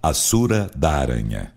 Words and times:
A 0.00 0.14
Sura 0.14 0.70
da 0.76 0.90
Aranha. 0.90 1.52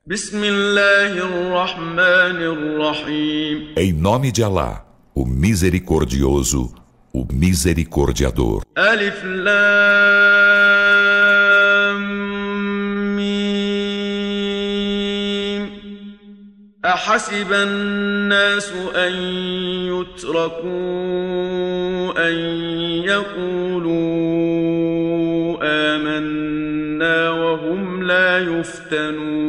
Em 3.78 3.94
nome 3.94 4.32
de 4.32 4.44
Alá, 4.44 4.84
o 5.16 5.26
Misericordioso, 5.26 6.74
o 7.14 7.26
Misericordiador. 7.32 8.64
Alif 8.76 9.24
Lam 9.24 9.62
Mim. 13.16 13.62
أحسب 16.86 17.54
الناس 17.54 18.72
أن 18.96 19.14
يتركوا 19.86 20.70
أن 22.28 22.36
يقولوا 23.06 24.50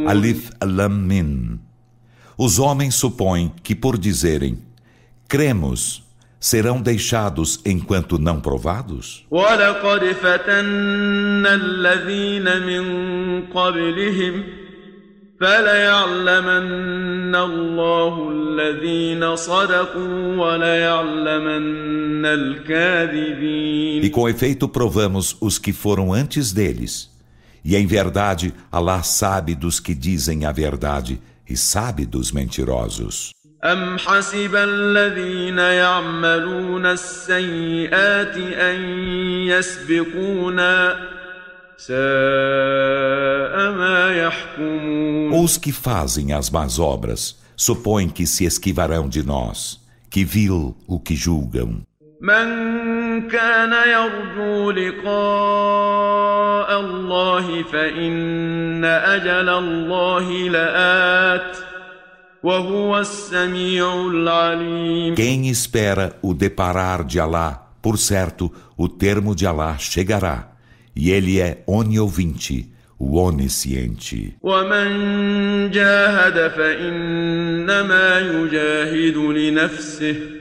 Alif 0.08 0.50
Lam 0.64 0.88
Min. 0.88 1.58
Os 2.36 2.58
homens 2.58 2.94
supõem 2.94 3.52
que 3.62 3.74
por 3.74 3.98
dizerem 3.98 4.58
cremos 5.28 6.02
serão 6.40 6.82
deixados 6.82 7.60
enquanto 7.64 8.18
não 8.18 8.40
provados? 8.40 9.24
E 24.04 24.10
com 24.10 24.28
efeito 24.28 24.68
provamos 24.68 25.36
os 25.40 25.58
que 25.58 25.72
foram 25.72 26.12
antes 26.12 26.52
deles. 26.52 27.11
E 27.63 27.75
em 27.75 27.85
verdade, 27.85 28.53
Allah 28.71 29.03
sabe 29.03 29.53
dos 29.53 29.79
que 29.79 29.93
dizem 29.93 30.45
a 30.45 30.51
verdade 30.51 31.19
e 31.49 31.57
sabe 31.57 32.05
dos 32.05 32.31
mentirosos. 32.31 33.33
أم 33.63 33.97
حسب 33.97 34.55
الذين 34.55 35.57
يعملون 35.57 36.85
السيئات 36.85 38.37
أن 38.37 38.81
يسبقونا 39.47 40.95
ساء 41.77 41.95
ما 43.71 44.13
يحكمون 44.13 45.43
Os 45.43 45.57
que 45.57 45.71
fazem 45.71 46.33
as 46.33 46.49
más 46.49 46.79
obras 46.79 47.35
supõem 47.55 48.09
que 48.09 48.27
se 48.27 48.45
esquivarão 48.45 49.09
de 49.09 49.23
nós. 49.23 49.79
Que 50.09 50.23
vil 50.23 50.77
o 50.87 50.99
que 50.99 51.15
julgam. 51.15 51.81
من 52.21 53.00
كان 53.27 53.73
يرجو 53.89 54.71
لقاء 54.71 56.69
الله 56.79 57.63
فإن 57.63 58.85
أجل 58.85 59.49
الله 59.49 60.49
لآت 60.49 61.57
وهو 62.43 62.99
السميع 62.99 64.07
العليم 64.07 65.15
Quem 65.15 65.49
espera 65.49 66.15
o 66.21 66.33
deparar 66.33 67.03
de 67.03 67.19
Alá, 67.19 67.67
por 67.81 67.97
certo, 67.97 68.51
o 68.77 68.87
termo 68.87 69.35
de 69.35 69.45
Alá 69.45 69.77
chegará, 69.77 70.51
e 70.95 71.11
ele 71.11 71.39
é 71.39 71.63
oniovinte, 71.67 72.71
o 72.99 73.17
onisciente. 73.17 74.33
ومن 74.41 75.71
جاهد 75.71 76.51
فإنما 76.51 78.19
يجاهد 78.19 79.17
لنفسه 79.17 80.40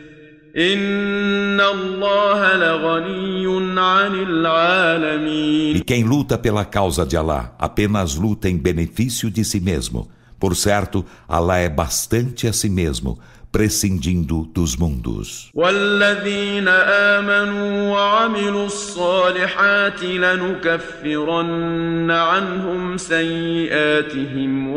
e 5.75 5.81
quem 5.81 6.03
luta 6.03 6.37
pela 6.37 6.65
causa 6.65 7.05
de 7.05 7.15
Alá 7.15 7.55
apenas 7.57 8.15
luta 8.15 8.49
em 8.49 8.57
benefício 8.57 9.31
de 9.31 9.45
si 9.45 9.61
mesmo. 9.61 10.09
Por 10.37 10.55
certo, 10.55 11.05
Alá 11.27 11.59
é 11.59 11.69
bastante 11.69 12.47
a 12.47 12.53
si 12.53 12.67
mesmo, 12.67 13.17
prescindindo 13.56 14.44
dos 14.52 14.76
mundos. 14.76 15.50
والذين 15.54 16.68
آمنوا 16.68 17.90
وعملوا 17.90 18.66
الصالحات 18.66 20.02
لنكفرن 20.02 22.10
عنهم 22.10 22.96
سيئاتهم 22.96 24.68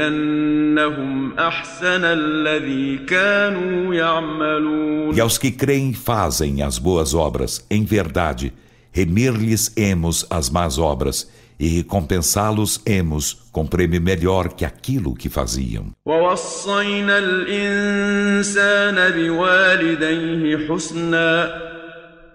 ولنجزينهم 0.00 1.38
أحسن 1.38 2.04
الذي 2.04 2.98
كانوا 2.98 3.94
يعملون 3.94 5.14
E 5.14 5.20
aos 5.20 5.36
que 5.36 5.50
creem 5.50 5.90
e 5.90 5.94
fazem 5.94 6.62
as 6.62 6.78
boas 6.78 7.12
obras, 7.12 7.66
em 7.70 7.84
verdade, 7.84 8.52
remir-lhes-emos 8.92 10.24
as 10.30 10.48
más 10.48 10.78
obras 10.78 11.28
e 11.62 11.68
recompensá-los 11.78 12.80
emos 12.86 13.48
com 13.50 13.66
prêmio 13.66 14.00
melhor 14.00 14.48
que 14.52 14.64
aquilo 14.64 15.14
que 15.14 15.28
faziam. 15.28 15.92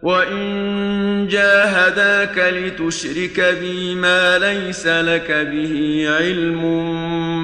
وإن 0.03 1.27
جاهداك 1.27 2.37
لتشرك 2.37 3.39
بي 3.59 3.95
ما 3.95 4.37
ليس 4.37 4.87
لك 4.87 5.31
به 5.31 6.05
علم 6.19 6.63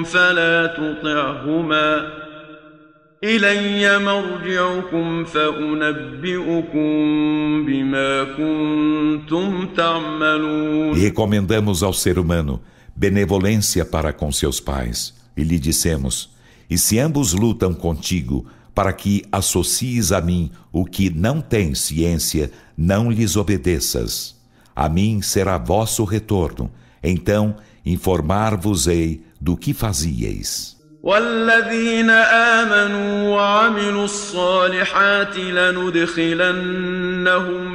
فلا 0.04 0.66
تطعهما 0.66 2.20
إلي 3.24 3.98
مرجعكم 3.98 5.24
فأنبئكم 5.24 6.90
بما 7.66 8.24
كنتم 8.24 9.66
تعملون 9.76 10.94
E 10.96 11.00
recomendamos 11.00 11.82
ao 11.82 11.92
ser 11.92 12.18
humano 12.18 12.60
benevolência 12.96 13.84
para 13.84 14.12
com 14.12 14.32
seus 14.32 14.58
pais. 14.58 15.14
E 15.36 15.44
lhe 15.44 15.58
dissemos: 15.58 16.30
E 16.70 16.78
se 16.78 16.98
ambos 16.98 17.34
lutam 17.34 17.74
contigo 17.74 18.46
para 18.74 18.92
que 18.92 19.22
associes 19.30 20.12
a 20.12 20.20
mim 20.22 20.50
o 20.72 20.86
que 20.86 21.10
não 21.10 21.42
tem 21.42 21.74
ciência, 21.74 22.50
não 22.76 23.10
lhes 23.10 23.36
obedeças. 23.36 24.34
A 24.74 24.88
mim 24.88 25.20
será 25.20 25.58
vosso 25.58 26.04
retorno, 26.04 26.70
então 27.02 27.56
informar-vos-ei 27.84 29.22
do 29.38 29.58
que 29.58 29.74
fazieis. 29.74 30.73
والذين 31.05 32.09
آمنوا 32.09 33.29
وعملوا 33.29 34.05
الصالحات 34.05 35.37
لندخلنهم 35.37 36.57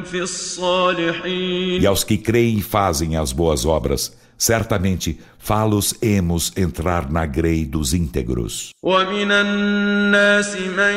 في 0.03 0.23
الصالحين 0.23 1.81
E 1.83 1.87
aos 1.87 2.03
que 2.03 2.19
creem 2.19 2.59
e 2.59 2.63
fazem 2.63 3.17
as 3.17 3.33
boas 3.33 3.65
obras, 3.65 4.13
certamente 4.37 5.21
falos 5.39 5.95
emos 6.03 6.53
entrar 6.57 7.09
na 7.09 7.25
grei 7.25 7.65
dos 7.65 7.95
íntegros. 7.95 8.73
ومن 8.83 9.31
الناس 9.33 10.57
من 10.57 10.95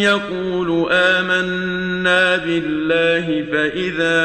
يقول 0.00 0.92
آمنا 0.92 2.36
بالله 2.36 3.44
فإذا 3.52 4.22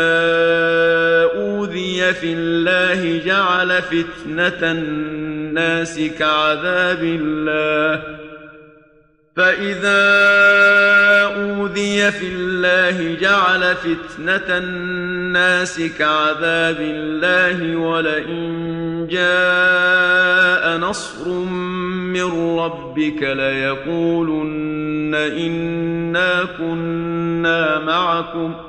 أوذي 1.36 2.13
في 2.13 2.34
الله 2.34 3.25
جعل 3.25 3.81
فتنة 3.81 4.74
الناس 5.57 6.00
كعذاب 6.19 7.03
الله. 7.03 8.03
فإذا 9.35 10.03
أوذي 11.35 12.12
في 12.12 12.28
الله 12.28 13.19
جعل 13.22 13.75
فتنة 13.75 14.57
الناس 14.57 15.81
كعذاب 16.00 16.78
الله 16.79 17.75
ولئن 17.75 19.07
جاء 19.12 20.78
نصر 20.78 21.29
من 21.29 22.59
ربك 22.59 23.24
ليقولن 23.24 25.16
إنا 25.16 26.45
كنا 26.57 27.79
معكم 27.79 28.53
ۖ. 28.53 28.66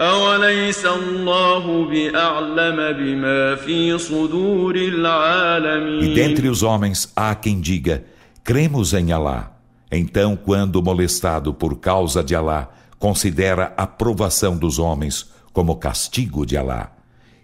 أوليس 0.00 0.86
الله 0.86 1.84
بأعلم 1.88 2.76
بما 2.98 3.54
في 3.54 3.98
صدور 3.98 4.76
العالمين 4.76 6.04
E 6.04 6.14
dentre 6.14 6.48
os 6.48 6.62
homens 6.62 7.10
há 7.16 7.34
quem 7.34 7.60
diga, 7.60 8.04
cremos 8.44 8.92
em 8.92 9.10
Alá. 9.10 9.56
Então, 9.90 10.36
quando 10.36 10.82
molestado 10.82 11.54
por 11.54 11.78
causa 11.78 12.22
de 12.22 12.34
Alá, 12.34 12.68
considera 12.98 13.72
a 13.76 13.86
provação 13.86 14.56
dos 14.56 14.78
homens 14.78 15.30
como 15.52 15.76
castigo 15.76 16.44
de 16.44 16.58
Alá. 16.58 16.92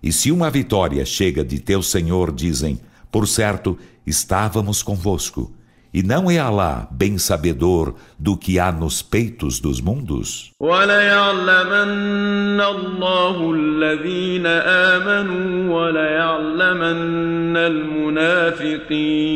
E 0.02 0.12
se 0.12 0.30
uma 0.30 0.50
vitória 0.50 1.06
chega 1.06 1.42
de 1.42 1.58
teu 1.58 1.82
Senhor, 1.82 2.30
dizem, 2.32 2.78
por 3.10 3.26
certo, 3.26 3.78
estávamos 4.06 4.82
convosco. 4.82 5.52
E 5.97 6.03
não 6.03 6.29
é 6.29 6.37
Alá 6.37 6.87
bem 6.91 7.17
sabedor 7.17 7.95
do 8.19 8.37
que 8.37 8.59
há 8.59 8.71
nos 8.71 9.01
peitos 9.01 9.59
dos 9.59 9.81
mundos? 9.81 10.51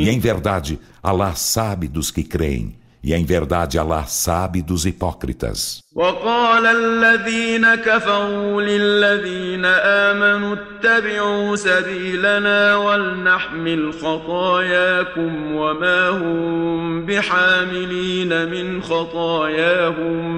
E 0.04 0.08
em 0.08 0.20
verdade, 0.20 0.80
Alá 1.02 1.34
sabe 1.34 1.88
dos 1.88 2.12
que 2.12 2.24
creem, 2.24 2.76
E 3.07 3.15
em 3.15 3.25
verdade 3.25 3.79
Allah 3.79 4.05
sabe 4.07 4.63
dos 4.63 4.85
hipócritas. 4.85 5.83
وقال 5.95 6.67
الذين 6.67 7.75
كفروا 7.75 8.63
للذين 8.63 9.65
آمنوا 9.65 10.57
اتبعوا 10.57 11.57
سبيلنا 11.57 12.77
ولنحمل 12.77 13.93
خطاياكم 13.93 15.55
وما 15.55 16.09
هم 16.09 17.07
بحاملين 17.07 18.51
من 18.51 18.83
خطاياهم 18.83 20.37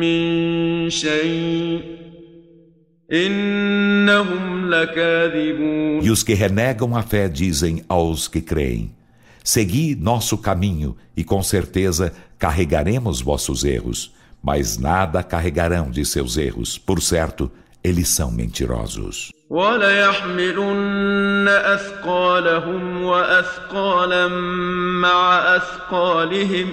من 0.00 0.90
شيء 0.90 1.80
إنهم 3.12 4.70
لكاذبون 4.70 6.02
E 6.02 6.10
os 6.10 6.22
que 6.22 6.34
renegam 6.34 6.94
a 6.94 7.02
fé 7.02 7.28
dizem 7.28 7.84
aos 7.88 8.28
que 8.28 8.40
creem: 8.40 8.90
Segui 9.46 9.94
nosso 9.94 10.38
caminho, 10.38 10.96
e 11.16 11.24
com 11.24 11.42
certeza 11.42 12.12
carregaremos 12.38 13.20
vossos 13.20 13.64
erros, 13.64 14.12
mas 14.42 14.78
nada 14.78 15.22
carregarão 15.22 15.90
de 15.90 16.04
seus 16.04 16.36
erros. 16.36 16.78
Por 16.78 17.00
certo, 17.02 17.50
eles 17.82 18.08
são 18.08 18.30
mentirosos. 18.30 19.30
وليحملن 19.52 21.48
أثقالهم 21.48 23.02
وأثقالا 23.02 24.28
مع 25.02 25.56
أثقالهم 25.56 26.72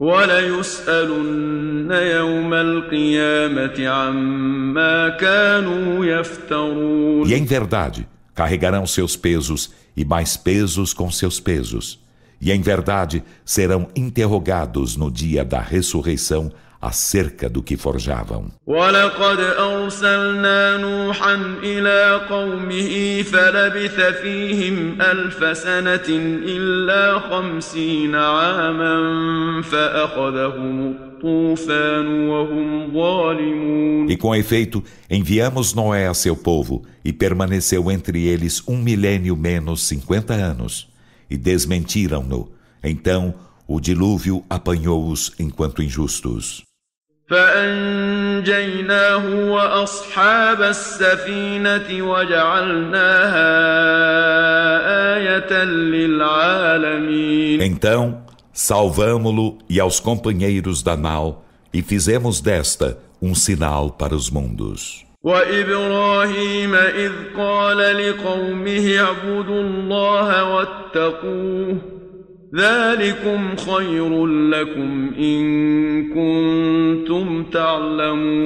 وليسألن 0.00 1.90
يوم 1.90 2.54
القيامة 2.54 3.88
عما 3.88 5.08
كانوا 5.08 6.06
يفترون 6.06 7.28
E 7.28 7.34
em 7.34 7.44
verdade, 7.44 8.06
carregarão 8.37 8.85
seus 8.85 9.15
pesos 9.15 9.71
e 9.95 10.05
mais 10.05 10.37
pesos 10.37 10.93
com 10.93 11.09
seus 11.09 11.39
pesos. 11.39 11.99
E 12.39 12.51
em 12.51 12.61
verdade 12.61 13.23
serão 13.43 13.89
interrogados 13.95 14.95
no 14.95 15.09
dia 15.09 15.43
da 15.43 15.59
ressurreição 15.59 16.51
acerca 16.82 17.48
do 17.48 17.62
que 17.62 17.76
forjavam. 17.76 18.50
ولقد 18.66 19.40
أرسلنا 19.40 20.76
نوحا 20.76 21.34
إلى 21.62 22.26
قومه 22.28 23.22
فلبث 23.22 24.00
فيهم 24.22 25.00
ألف 25.00 25.58
سنة 25.58 26.08
إلا 26.46 27.18
خمسين 27.18 28.14
عاما 28.14 29.62
فأخذهم 29.62 30.90
الطوفان 30.90 32.28
وهم 32.28 32.92
ظالمون 32.92 34.10
E 34.10 34.16
com 34.16 34.34
efeito, 34.34 34.82
enviamos 35.08 35.74
Noé 35.74 36.08
a 36.08 36.14
seu 36.14 36.34
povo, 36.34 36.82
e 37.04 37.12
permaneceu 37.12 37.90
entre 37.90 38.26
eles 38.26 38.60
um 38.66 38.76
milênio 38.76 39.36
menos 39.36 39.82
cinquenta 39.86 40.34
anos, 40.34 40.88
e 41.30 41.36
desmentiram-no. 41.36 42.50
Então, 42.82 43.34
o 43.68 43.80
dilúvio 43.80 44.44
apanhou-os 44.50 45.32
enquanto 45.38 45.82
injustos. 45.82 46.64
فأنجيناه 47.32 49.24
وأصحاب 49.50 50.62
السفينة 50.62 52.02
وجعلناها 52.02 53.52
آية 55.16 55.64
للعالمين 55.64 57.62
Então, 57.62 58.22
salvamo-lo 58.52 59.58
e 59.68 59.80
aos 59.80 59.98
companheiros 59.98 60.82
da 60.82 60.94
nau, 60.96 61.44
e 61.72 61.80
fizemos 61.82 62.40
desta 62.42 62.98
um 63.20 63.34
sinal 63.34 63.90
para 63.90 64.14
os 64.14 64.28
mundos. 64.30 65.04
وإبراهيم 65.22 66.74
إذ 66.74 67.12
قال 67.36 67.78
لقومه 67.78 68.98
اعبدوا 68.98 69.60
الله 69.60 70.44
واتقوه 70.54 71.95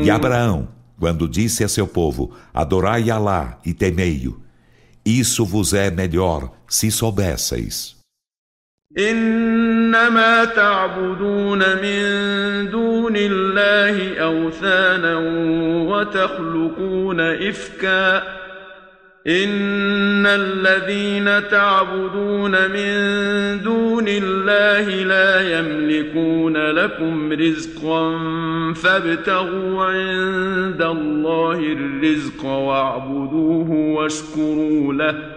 E 0.05 0.11
Abraão, 0.11 0.69
quando 0.99 1.29
disse 1.29 1.65
a 1.65 1.69
seu 1.69 1.89
povo: 1.89 2.33
Adorai 2.55 3.11
Alá 3.11 3.59
e 3.67 3.75
temei-o, 3.75 4.41
isso 5.05 5.45
vos 5.45 5.75
é 5.75 5.91
melhor 5.91 6.53
se 6.69 6.91
soubesseis. 6.91 7.97
إنما 8.99 10.45
تعبدون 10.45 11.59
من 11.59 12.71
دون 12.71 13.13
الله 13.17 14.19
أوثانا 14.19 15.17
وتخلقون 15.89 17.21
إفكا 17.21 18.23
إن 19.27 20.27
الذين 20.27 21.51
تعبدون 21.51 22.51
من 22.71 22.93
دون 23.63 24.05
الله 24.09 25.05
لا 25.05 25.59
يملكون 25.59 26.57
لكم 26.57 27.33
رزقا 27.33 28.13
فابتغوا 28.75 29.85
عند 29.85 30.83
الله 30.83 31.59
الرزق 31.59 32.45
واعبدوه 32.45 33.71
واشكروا 33.71 34.95
له 34.95 35.37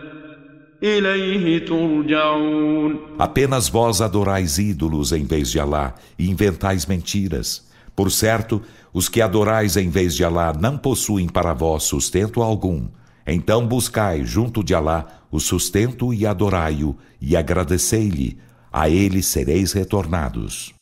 إليه 0.84 1.66
ترجعون 1.66 3.00
Apenas 3.18 3.68
vós 3.70 4.02
adorais 4.02 4.60
ídolos 4.60 5.12
em 5.12 5.26
vez 5.26 5.50
de 5.50 5.60
Alá 5.60 5.96
e 6.18 6.30
inventais 6.30 6.86
mentiras. 6.86 7.68
Por 7.96 8.12
certo, 8.12 8.62
os 8.94 9.10
que 9.10 9.20
adorais 9.20 9.76
em 9.78 9.90
vez 9.90 10.16
de 10.16 10.24
Alá 10.24 10.54
não 10.54 10.78
possuem 10.78 11.28
para 11.28 11.54
vós 11.54 11.84
sustento 11.84 12.42
algum. 12.42 12.88
Então 13.27 13.67
buscai 13.67 14.25
junto 14.25 14.63
de 14.63 14.75
Alá 14.75 15.07
o 15.31 15.41
sustento 15.41 16.13
e 16.13 16.27
adorai-o 16.27 16.97
e 17.21 17.37
agradecei-lhe, 17.37 18.39
a 18.73 18.89
ele 18.89 19.23
sereis 19.23 19.73
retornados. 19.73 20.73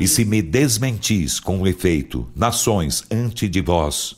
E 0.00 0.08
se 0.08 0.24
me 0.24 0.40
desmentis 0.40 1.40
com 1.40 1.66
efeito, 1.66 2.28
nações 2.34 3.04
ante 3.10 3.48
de 3.48 3.60
vós 3.60 4.16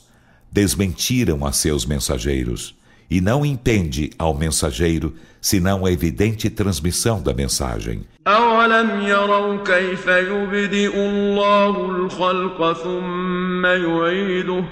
desmentiram 0.51 1.45
a 1.45 1.51
seus 1.51 1.85
mensageiros 1.85 2.75
E 3.10 3.20
não 3.20 3.44
impende 3.44 4.10
ao 4.18 4.34
mensageiro 4.34 5.14
senão 5.40 5.84
a 5.84 5.90
evidente 5.90 6.48
transmissão 6.50 7.20
da 7.22 7.32
mensagem. 7.34 8.04
أولم 8.26 9.00
يروا 9.00 9.64
كيف 9.64 10.06
يبدئ 10.06 10.94
الله 10.96 11.90
الخلق 11.90 12.72
ثم 12.72 13.66
يعيده 13.66 14.64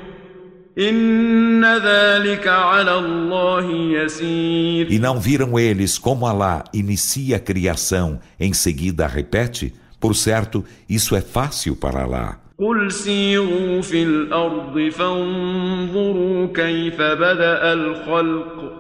إن 0.79 1.65
ذلك 1.65 2.47
على 2.47 2.99
الله 2.99 3.71
يسير 3.71 4.89
E 4.91 4.99
não 4.99 5.19
viram 5.19 5.59
eles 5.59 5.99
como 5.99 6.27
Alá 6.27 6.65
inicia 6.73 7.37
a 7.37 7.41
criação, 7.41 8.21
em 8.39 8.53
seguida 8.53 9.05
a 9.05 9.09
repete? 9.09 9.75
Por 9.99 10.15
certo, 10.15 10.65
isso 10.89 11.17
é 11.17 11.21
fácil 11.21 11.75
para 11.75 12.03
Alá. 12.05 12.39
قل 12.63 12.93
سيروا 12.93 13.81
في 13.83 14.03
الأرض 14.03 14.89
فانظروا 14.89 16.47
كيف 16.55 17.01
بدأ 17.01 17.73
الخلق 17.73 18.73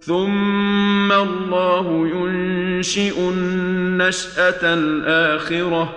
ثم 0.00 1.12
الله 1.12 2.08
ينشئ 2.08 3.28
النشأة 3.30 4.74
الآخرة 4.74 5.96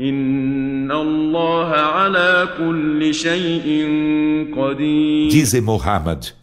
إن 0.00 0.92
الله 0.92 1.68
على 1.70 2.48
كل 2.58 3.14
شيء 3.14 3.68
قدير 4.56 5.30
Dize 5.30 5.60
Muhammad: 5.60 6.34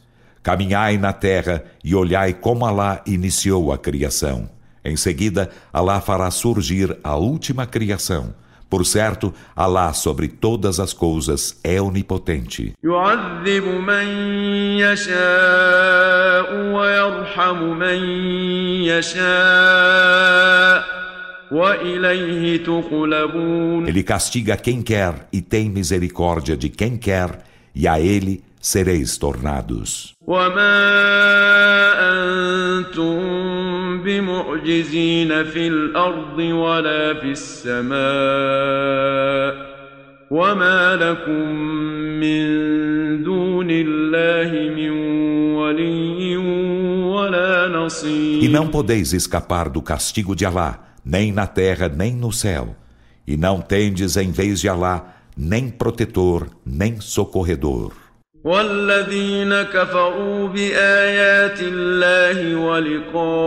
Caminhai 0.44 0.98
na 0.98 1.14
terra 1.14 1.64
e 1.84 1.94
olhai 1.96 2.34
como 2.34 2.66
Alá 2.66 3.02
iniciou 3.06 3.72
a 3.72 3.78
criação. 3.78 4.50
Em 4.84 4.96
seguida, 4.96 5.50
Alá 5.74 6.00
fará 6.00 6.32
surgir 6.32 6.98
a 7.04 7.16
última 7.16 7.66
criação. 7.66 8.34
por 8.75 8.85
certo, 8.85 9.33
Alá 9.55 9.93
sobre 9.93 10.27
todas 10.27 10.81
as 10.81 10.93
coisas 10.93 11.61
é 11.63 11.81
onipotente. 11.81 12.73
Ele 23.87 24.03
castiga 24.03 24.57
quem 24.57 24.83
quer 24.83 25.29
e 25.33 25.41
tem 25.41 25.71
misericórdia 25.71 26.57
de 26.57 26.69
quem 26.69 26.97
quer, 26.97 27.45
e 27.73 27.87
a 27.87 28.01
ele 28.01 28.43
sereis 28.64 29.18
tornados. 29.18 30.16
وما 30.28 30.80
أنتم 32.12 33.20
بمعجزين 34.04 35.44
في 35.44 35.68
الأرض 35.68 36.40
ولا 36.40 37.14
في 37.14 37.32
السماء 37.32 38.00
وما 40.32 40.96
لكم 40.96 41.50
من 42.20 42.48
دون 43.24 43.68
الله 43.72 44.76
من 44.76 44.90
ولي 45.56 46.38
ولا 46.38 47.68
E 47.68 47.72
نصير 47.72 48.52
não 48.52 48.68
podeis 48.68 49.14
escapar 49.14 49.70
do 49.70 49.82
castigo 49.82 50.36
de 50.36 50.46
Alá, 50.46 50.80
nem 51.04 51.32
na 51.32 51.48
terra 51.48 51.90
nem 51.90 52.16
no 52.16 52.32
céu. 52.32 52.76
E 53.28 53.36
não 53.38 53.62
tendes 53.62 54.18
em 54.18 54.32
vez 54.32 54.60
de 54.60 54.70
Alá 54.70 55.16
nem 55.36 55.70
protetor, 55.70 56.48
nem 56.66 57.00
socorredor. 57.00 57.94
والذين 58.44 59.62
كفروا 59.62 60.48
بآيات 60.48 61.60
الله 61.62 62.56
ولقائه 62.56 63.40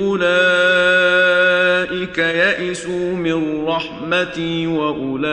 أولئك 0.00 1.28
يئسوا 2.18 3.14
من 3.14 3.64
رحمتي 3.64 4.66
وأولئك 4.66 5.28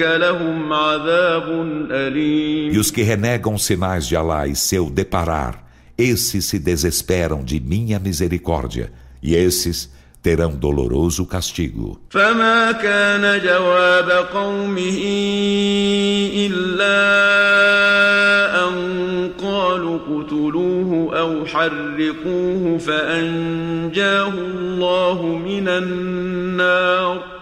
لهم 0.00 0.72
عذاب 0.72 1.48
أليم 1.90 2.72
E 2.72 2.78
os 2.78 2.90
que 2.92 3.02
renegam 3.02 3.54
os 3.54 3.64
sinais 3.64 4.06
de 4.06 4.14
Alá 4.14 4.46
e 4.46 4.54
seu 4.54 4.88
deparar, 4.88 5.66
esses 5.98 6.44
se 6.44 6.58
desesperam 6.60 7.42
de 7.42 7.58
minha 7.58 7.98
misericórdia, 7.98 8.92
e 9.22 9.34
esses 9.34 9.90
terão 10.22 10.50
doloroso 10.50 11.24
castigo. 11.26 11.98
فما 12.10 12.72
كان 12.72 13.40
جواب 13.40 14.10
قومه 14.34 14.98
إلا 16.46 16.98
أن 18.68 19.30
قالوا 19.38 19.96
اقتلوه 19.96 21.18
أو 21.18 21.46
حرقوه 21.46 22.78
فأنجاه 22.78 24.28
الله 24.28 25.22
من 25.22 25.68
النار 25.68 27.36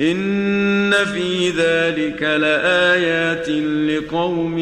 إن 0.00 0.92
في 1.04 1.50
ذلك 1.50 2.22
لآيات 2.22 3.48
لقوم 3.48 4.58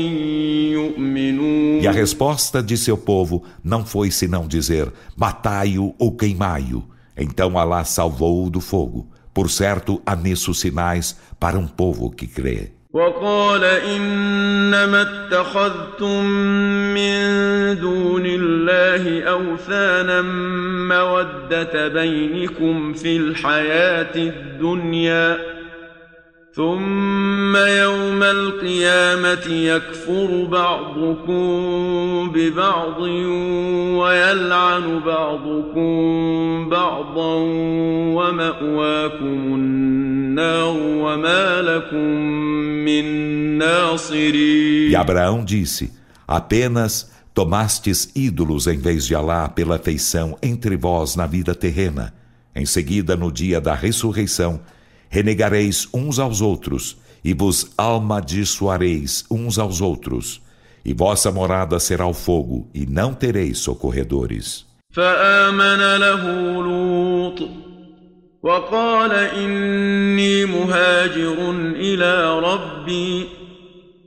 يؤمنون 0.76 1.80
E 1.80 1.86
a 1.86 1.92
resposta 1.92 2.60
de 2.62 2.76
seu 2.76 2.96
povo 2.96 3.44
não 3.62 3.84
foi 3.86 4.10
senão 4.10 4.48
dizer: 4.48 4.92
Matai-o 5.16 5.94
ou 5.98 6.12
queimai-o. 6.16 6.82
Então 7.16 7.58
Alá 7.58 7.84
salvou-o 7.84 8.50
do 8.50 8.60
fogo. 8.60 9.10
Por 9.34 9.50
certo, 9.50 10.02
há 10.04 10.16
nisso 10.16 10.52
sinais 10.54 11.16
para 11.38 11.58
um 11.58 11.66
povo 11.66 12.10
que 12.10 12.26
crê. 12.26 12.78
وقال 12.92 13.64
إنما 13.64 15.02
اتخذتم 15.02 16.24
من 16.94 17.20
دون 17.80 18.22
الله 18.26 19.22
أوثانا 19.22 20.22
مودة 20.88 21.88
بينكم 21.88 22.92
في 22.92 23.16
الحياة 23.16 24.16
الدنيا 24.16 25.38
ثم 26.58 27.56
يوم 27.56 28.22
القيامة 28.22 29.46
يكفر 29.46 30.44
بعضكم 30.44 31.52
ببعض 32.34 33.00
ويلعن 34.00 35.00
بعضكم 35.00 36.68
بعضا 36.68 37.34
ومأواكم 38.18 39.54
النار 39.54 40.76
وما 40.78 41.62
لكم 41.62 42.06
من 42.84 43.04
ناصرين 43.58 44.90
E 44.90 44.96
Abraão 44.96 45.44
disse: 45.44 45.92
Apenas 46.26 47.10
tomastes 47.34 48.10
ídolos 48.16 48.66
em 48.66 48.78
vez 48.78 49.06
de 49.06 49.14
Alá 49.14 49.48
pela 49.48 49.78
feição 49.78 50.36
entre 50.42 50.76
vós 50.76 51.14
na 51.14 51.26
vida 51.26 51.54
terrena. 51.54 52.12
Em 52.52 52.66
seguida, 52.66 53.14
no 53.14 53.30
dia 53.30 53.60
da 53.60 53.74
ressurreição, 53.74 54.60
renegareis 55.12 55.88
uns 55.92 56.18
aos 56.18 56.40
outros 56.40 56.96
e 57.24 57.34
vos 57.34 57.72
amaldiçoareis 57.76 59.24
uns 59.30 59.58
aos 59.58 59.80
outros. 59.80 60.40
E 60.84 60.94
vossa 60.94 61.30
morada 61.30 61.78
será 61.78 62.06
o 62.06 62.14
fogo, 62.14 62.68
e 62.72 62.86
não 62.86 63.12
tereis 63.12 63.58
socorredores. 63.58 64.66
فآمن 64.92 65.96
له 66.00 66.22
لوط 66.62 67.48
وقال 68.42 69.12
إني 69.12 70.44
مهاجر 70.44 71.50
إلى 71.76 72.40
ربي 72.40 73.28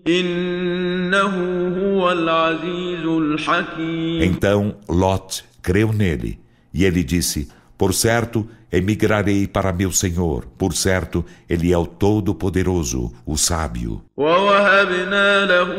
إنه 0.07 1.35
هو 1.77 2.11
العزيز 2.11 3.05
الحكيم 3.05 4.21
Então 4.23 4.75
Lot 4.89 5.43
creu 5.61 5.93
nele, 5.93 6.39
e 6.73 6.85
ele 6.85 7.03
disse: 7.03 7.47
Por 7.77 7.93
certo, 7.95 8.47
emigrarei 8.71 9.47
para 9.47 9.73
meu 9.73 9.91
Senhor. 9.91 10.45
Por 10.57 10.73
certo, 10.73 11.25
ele 11.50 11.73
é 11.73 11.77
o 11.77 11.88
Todo-Poderoso, 11.88 13.11
o 13.25 13.35
Sábio. 13.38 14.03
ووهبنا 14.17 15.45
له 15.45 15.71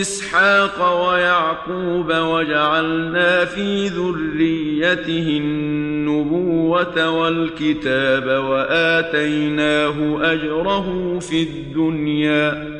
إسحاق 0.00 1.08
ويعقوب 1.08 2.12
وجعلنا 2.12 3.44
في 3.44 3.88
ذريته 3.88 5.40
النبوة 5.42 7.10
والكتاب 7.10 8.26
وآتيناه 8.44 9.96
أجره 10.32 11.18
في 11.18 11.42
الدنيا 11.42 12.79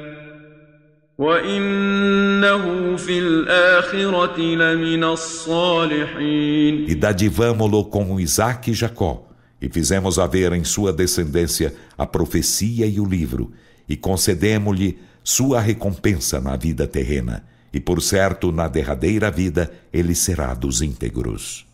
e 6.89 6.95
dadivamo-lo 6.95 7.85
com 7.85 8.19
Isaac 8.19 8.71
e 8.71 8.73
Jacó, 8.73 9.29
e 9.61 9.69
fizemos 9.69 10.17
haver 10.17 10.51
em 10.53 10.63
sua 10.63 10.91
descendência 10.91 11.75
a 11.95 12.07
profecia 12.07 12.87
e 12.87 12.99
o 12.99 13.05
livro, 13.05 13.51
e 13.87 13.95
concedemos-lhe 13.95 14.97
sua 15.23 15.61
recompensa 15.61 16.41
na 16.41 16.57
vida 16.57 16.87
terrena, 16.87 17.43
e 17.71 17.79
por 17.79 18.01
certo, 18.01 18.51
na 18.51 18.67
derradeira 18.67 19.29
vida, 19.29 19.71
ele 19.93 20.15
será 20.15 20.55
dos 20.55 20.81
íntegros. 20.81 21.70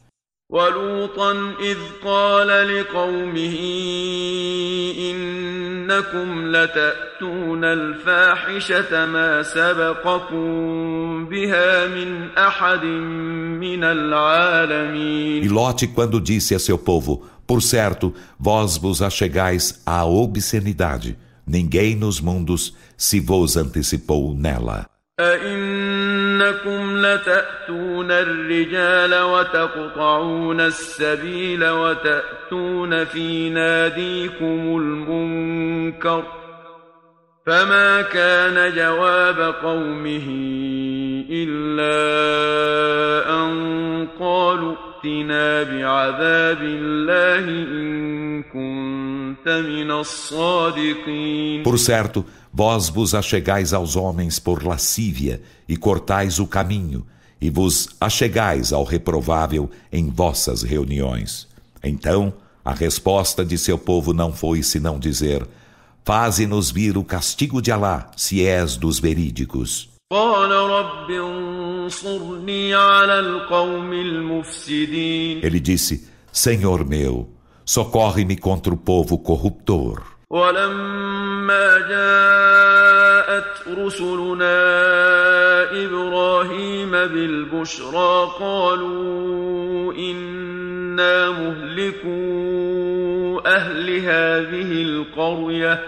ولوطا 0.52 1.32
إذ 1.60 1.78
قال 2.04 2.48
لقومه 2.48 3.56
إنكم 4.98 6.56
لتأتون 6.56 7.64
الفاحشة 7.64 9.06
ما 9.06 9.42
سبقكم 9.42 10.46
بها 11.26 11.86
من 11.86 12.28
أحد 12.38 12.84
من 12.84 13.82
E 13.82 13.92
العالمين 13.92 15.48
Lote, 15.48 15.86
quando 15.86 16.20
disse 16.20 16.54
a 16.54 16.58
seu 16.58 16.76
povo: 16.76 17.22
Por 17.46 17.62
certo, 17.62 18.14
vós 18.38 18.76
vos 18.76 19.00
achegais 19.00 19.80
à 19.86 20.04
obscenidade, 20.04 21.16
ninguém 21.46 21.96
nos 21.96 22.20
mundos 22.20 22.76
se 22.96 23.20
vos 23.20 23.56
antecipou 23.56 24.34
nela. 24.34 24.86
أئنكم 26.41 26.97
لتأتون 26.97 28.11
الرجال 28.11 29.21
وتقطعون 29.21 30.61
السبيل 30.61 31.69
وتأتون 31.69 33.05
في 33.05 33.49
ناديكم 33.49 34.77
المنكر 34.77 36.23
فما 37.45 38.01
كان 38.01 38.75
جواب 38.75 39.55
قومه 39.63 40.27
إلا 41.29 41.95
أن 43.29 44.07
قالوا 44.19 44.75
ائتنا 44.75 45.63
بعذاب 45.63 46.61
الله 46.61 47.39
إن 47.39 48.43
كنت 48.43 49.49
من 49.49 49.91
الصادقين. 49.91 51.63
Por 51.63 51.77
certo, 51.77 52.25
Vós 52.59 52.89
vos 52.89 53.13
achegais 53.13 53.71
aos 53.71 53.95
homens 53.95 54.39
por 54.39 54.65
lascívia 54.65 55.39
e 55.69 55.77
cortais 55.77 56.39
o 56.39 56.47
caminho, 56.47 57.05
e 57.39 57.51
vos 57.51 57.87
achegais 58.01 58.73
ao 58.73 58.83
reprovável 58.83 59.69
em 59.91 60.09
vossas 60.09 60.63
reuniões. 60.63 61.47
Então, 61.83 62.33
a 62.65 62.73
resposta 62.73 63.45
de 63.45 63.59
seu 63.59 63.77
povo 63.77 64.11
não 64.11 64.33
foi 64.33 64.63
senão 64.63 64.97
dizer: 64.97 65.47
Faze-nos 66.03 66.71
vir 66.71 66.97
o 66.97 67.03
castigo 67.03 67.61
de 67.61 67.71
Alá, 67.71 68.09
se 68.17 68.43
és 68.43 68.75
dos 68.75 68.99
verídicos. 68.99 69.89
Ele 75.43 75.59
disse: 75.59 76.07
Senhor 76.33 76.83
meu, 76.83 77.29
socorre-me 77.63 78.35
contra 78.35 78.73
o 78.73 78.77
povo 78.77 79.19
corruptor. 79.19 80.16
ولما 80.30 81.78
جاءت 81.78 83.78
رسلنا 83.78 84.58
إبراهيم 85.84 86.90
بالبشرى 86.90 88.30
قالوا 88.40 89.92
إنا 89.94 91.30
مهلكو 91.30 92.22
أهل 93.46 93.90
هذه 93.98 94.82
القرية 94.82 95.82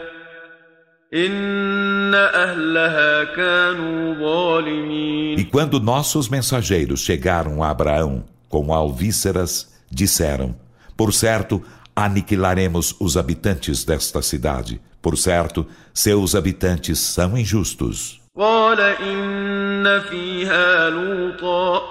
إن 1.14 2.14
أهلها 2.14 3.24
كانوا 3.24 4.14
ظالمين 4.14 5.38
E 5.38 5.44
quando 5.44 5.78
nossos 5.80 6.28
mensageiros 6.28 7.00
chegaram 7.00 7.62
a 7.62 7.70
Abraão 7.70 8.24
com 8.48 8.72
alvíceras, 8.74 9.72
disseram: 9.90 10.54
Por 10.96 11.12
certo, 11.12 11.62
aniquilaremos 11.98 12.96
os 13.00 13.16
habitantes 13.16 13.84
desta 13.84 14.20
cidade. 14.22 14.80
Por 15.00 15.16
certo, 15.16 15.66
seus 15.92 16.34
habitantes 16.34 16.98
são 16.98 17.36
injustos. 17.36 18.20
قال 18.36 18.80
إن 18.80 20.00
فيها 20.00 20.90
لوطا 20.90 21.82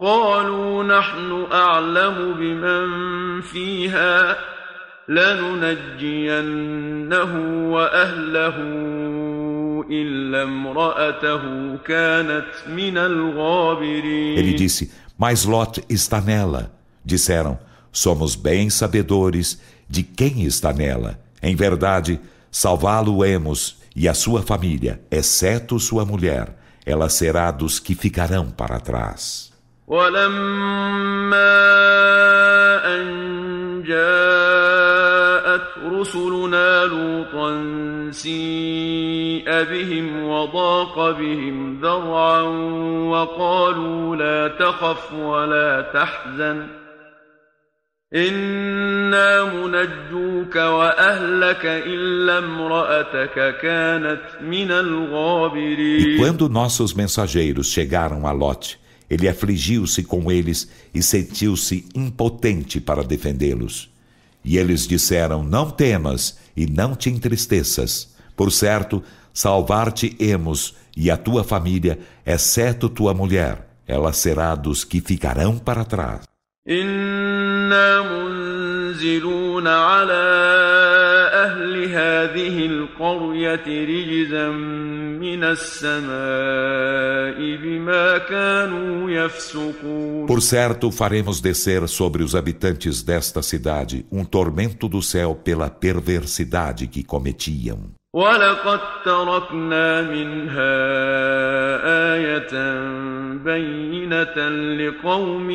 قالوا 0.00 0.84
نحن 0.84 1.46
أعلم 1.52 2.34
بمن 2.38 3.40
فيها 3.40 4.36
لننجينه 6.04 7.32
وأهله 7.72 8.54
إلا 9.90 10.42
امرأته 10.42 11.76
كانت 11.76 12.46
من 12.68 12.98
الغابرين 12.98 14.38
Ele 14.38 14.54
disse: 14.54 14.92
Mas 15.18 15.44
Lot 15.44 15.84
está 15.88 16.20
nela. 16.20 16.70
Disseram: 17.04 17.58
Somos 17.92 18.34
bem 18.34 18.70
sabedores 18.70 19.60
de 19.88 20.02
quem 20.02 20.42
está 20.42 20.72
nela. 20.72 21.20
Em 21.42 21.54
verdade, 21.54 22.20
salvá-lo-emos 22.50 23.76
e 23.94 24.08
a 24.08 24.14
sua 24.14 24.42
família, 24.42 25.00
exceto 25.10 25.78
sua 25.78 26.04
mulher. 26.04 26.56
Ela 26.84 27.08
será 27.08 27.50
dos 27.50 27.78
que 27.78 27.94
ficarão 27.94 28.50
para 28.50 28.80
trás. 28.80 29.54
ولما 29.86 31.44
أن 32.86 33.82
جاءت 33.86 35.68
رسلنا 35.92 36.84
لوطا 36.84 37.50
سيء 38.10 39.44
بهم 39.44 40.24
وضاق 40.24 41.10
بهم 41.10 41.80
ذرعا 41.80 42.40
وقالوا 43.10 44.16
لا 44.16 44.48
تخف 44.48 45.12
ولا 45.12 45.80
تحزن 45.94 46.66
إنا 48.14 49.44
منجوك 49.44 50.56
وأهلك 50.56 51.64
إلا 51.64 52.38
امرأتك 52.38 53.58
كانت 53.60 54.22
من 54.40 54.70
E 54.70 54.80
الغابرين 54.80 56.18
quando 56.18 56.48
nossos 56.48 56.94
mensageiros 56.94 57.72
chegaram 57.72 58.26
a 58.26 58.32
Lot, 58.32 58.78
ele 59.10 59.28
afligiu-se 59.28 60.04
com 60.04 60.30
eles 60.30 60.70
e 60.94 61.02
sentiu-se 61.02 61.86
impotente 61.94 62.80
para 62.80 63.02
defendê-los. 63.02 63.90
E 64.44 64.58
eles 64.58 64.86
disseram: 64.86 65.42
Não 65.42 65.70
temas 65.70 66.38
e 66.56 66.66
não 66.66 66.94
te 66.94 67.10
entristeças. 67.10 68.14
Por 68.36 68.52
certo, 68.52 69.02
salvar-te-emos 69.32 70.76
e 70.96 71.10
a 71.10 71.16
tua 71.16 71.42
família, 71.42 71.98
exceto 72.24 72.88
tua 72.88 73.12
mulher. 73.12 73.66
Ela 73.86 74.12
será 74.12 74.54
dos 74.54 74.84
que 74.84 75.00
ficarão 75.00 75.58
para 75.58 75.84
trás. 75.84 76.22
إنا 77.68 78.02
منزلون 78.02 79.66
على 79.66 80.24
أهل 81.44 81.84
هذه 81.84 82.66
القرية 82.66 83.66
رجزا 83.66 84.48
من 85.24 85.44
السماء 85.44 85.96
بما 87.62 88.18
كانوا 88.18 89.10
يفسقون 89.10 90.26
Por 90.26 90.40
certo, 90.40 90.90
faremos 90.90 91.40
descer 91.40 91.86
sobre 91.86 92.22
os 92.22 92.34
habitantes 92.34 93.02
desta 93.02 93.42
cidade 93.42 94.06
um 94.10 94.24
tormento 94.24 94.88
do 94.88 95.02
céu 95.02 95.34
pela 95.34 95.68
perversidade 95.68 96.86
que 96.86 97.04
cometiam. 97.04 97.97
ولقد 98.14 98.80
تركنا 99.04 100.02
منها 100.02 100.74
آية 102.14 102.54
بينة 103.44 104.48
لقوم 104.78 105.50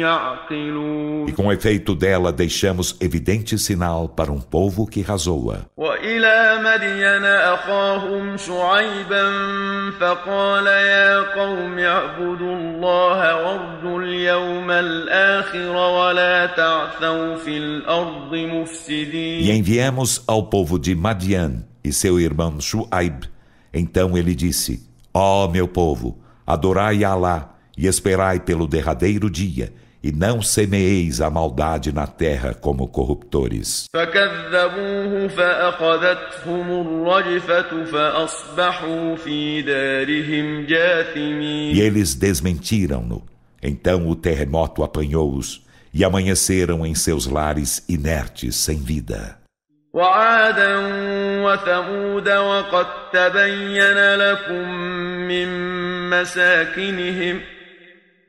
يعقلون 0.00 1.26
E 1.28 1.32
com 1.32 1.50
efeito 1.50 1.94
dela 1.94 2.30
deixamos 2.32 2.94
evidente 3.00 3.58
sinal 3.58 4.08
para 4.10 4.30
um 4.30 4.40
povo 4.40 4.86
que 4.86 5.00
razoa. 5.00 5.64
وإلى 5.76 6.58
مدين 6.64 7.24
أخاهم 7.24 8.36
شعيبا 8.36 9.24
فقال 10.00 10.66
يا 10.66 11.20
قوم 11.34 11.78
اعبدوا 11.78 12.56
الله 12.56 13.36
وارجوا 13.36 14.02
اليوم 14.02 14.70
الآخر 14.70 15.76
ولا 15.76 16.46
تعثوا 16.46 17.36
في 17.36 17.56
الأرض 17.58 18.34
مفسدين 18.34 19.40
E 19.46 19.50
enviemos 19.50 20.22
ao 20.26 20.42
povo 20.42 20.78
de 20.78 20.94
Madian 20.94 21.64
e 21.83 21.91
seu 21.91 22.19
irmão 22.19 22.59
Shu'aib. 22.59 23.29
Então 23.73 24.17
ele 24.17 24.35
disse: 24.35 24.87
Ó 25.13 25.45
oh, 25.45 25.51
meu 25.51 25.67
povo, 25.67 26.19
adorai 26.45 27.03
a 27.03 27.11
Alá 27.11 27.55
e 27.77 27.87
esperai 27.87 28.39
pelo 28.39 28.67
derradeiro 28.67 29.29
dia, 29.29 29.73
e 30.03 30.11
não 30.11 30.41
semeeis 30.41 31.21
a 31.21 31.29
maldade 31.29 31.91
na 31.91 32.07
terra 32.07 32.53
como 32.53 32.87
corruptores. 32.87 33.85
E 41.73 41.81
eles 41.81 42.15
desmentiram-no. 42.15 43.23
Então 43.61 44.07
o 44.07 44.15
terremoto 44.15 44.83
apanhou-os 44.83 45.63
e 45.93 46.03
amanheceram 46.03 46.85
em 46.85 46.95
seus 46.95 47.25
lares 47.27 47.83
inertes, 47.87 48.55
sem 48.55 48.77
vida. 48.77 49.40
وعادا 49.96 50.76
وثمود 51.44 52.28
وقد 52.28 52.86
تبين 53.12 54.14
لكم 54.14 54.68
من 55.28 55.48
مساكنهم 56.10 57.40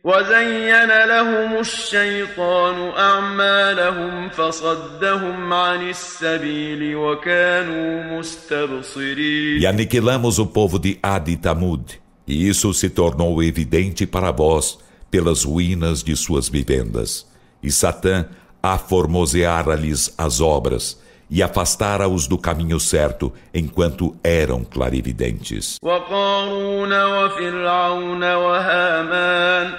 وزين 0.04 0.88
لهم 1.06 1.60
الشيطان 1.60 2.90
أعمالهم 2.98 4.30
فصدهم 4.30 5.54
عن 5.54 5.90
السبيل 5.90 6.96
وكانوا 6.96 8.18
مستبصرين 8.20 9.60
E 9.62 9.68
aniquilamos 9.68 10.40
o 10.40 10.46
povo 10.46 10.80
de 10.80 10.98
Ad 11.04 11.30
e 11.30 11.36
Tamud, 11.36 11.84
e 12.26 12.48
isso 12.48 12.74
se 12.74 12.90
tornou 12.90 13.44
evidente 13.44 14.08
para 14.08 14.32
vós 14.32 14.80
pelas 15.12 15.44
ruínas 15.44 16.02
de 16.02 16.16
suas 16.16 16.48
vivendas. 16.48 17.28
E 17.62 17.70
Satã 17.70 18.26
aformoseara-lhes 18.64 20.14
as 20.18 20.40
obras, 20.40 20.98
e 21.32 21.44
afastara-os 21.44 22.28
do 22.28 22.38
caminho 22.38 22.80
certo, 22.80 23.34
enquanto 23.54 24.16
eram 24.24 24.64
clarividentes. 24.64 25.78
وقارون 25.84 27.04
وفرعون 27.04 28.24
وهامان 28.24 29.74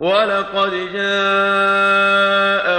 ولقد 0.00 0.70
جاءهم 0.92 2.78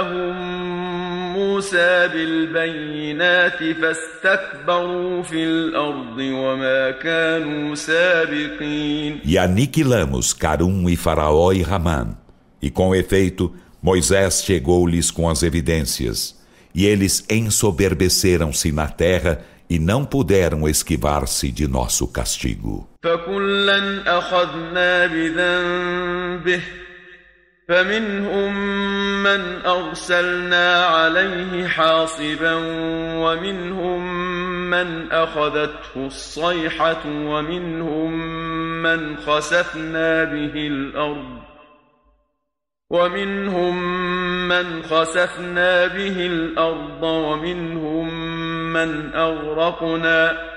موسى 1.36 2.08
بالبينات 2.08 3.58
فاستكبروا 3.58 5.22
في 5.22 5.44
الأرض 5.44 6.18
وما 6.18 6.90
كانوا 6.90 7.74
سابقين 7.74 9.20
E 9.24 9.38
aniquilamos 9.38 10.32
Carum 10.32 10.88
e 10.88 10.96
Faraó 10.96 11.52
e 11.52 11.62
Ramã. 11.62 12.16
E 12.62 12.70
com 12.70 12.94
efeito, 12.94 13.54
Moisés 13.82 14.42
chegou-lhes 14.42 15.10
com 15.10 15.28
as 15.28 15.42
evidências. 15.42 16.33
E 16.75 16.85
eles 16.85 17.25
ensoberbeceram-se 17.29 18.71
na 18.71 18.87
terra 18.87 19.39
e 19.69 19.79
não 19.79 20.03
puderam 20.03 20.67
esquivar-se 20.67 21.49
de 21.51 21.67
nosso 21.67 22.05
castigo. 22.07 22.87
فمنهم 27.67 28.53
من 29.23 29.65
أرسلنا 29.65 30.85
عليه 30.85 31.67
حاصبا 31.67 32.53
ومنهم 33.25 34.01
من 34.69 35.11
أخذته 35.11 35.95
الصيحة 35.95 37.01
ومنهم 37.05 38.11
من 38.83 39.17
خسفنا 39.17 40.23
به 40.23 40.67
الأرض 40.67 41.34
ومنهم 42.90 43.76
من 44.48 44.82
خسفنا 44.82 45.86
به 45.86 46.26
الأرض 46.26 47.02
ومنهم 47.02 48.14
من 48.72 49.14
أغرقنا 49.14 50.50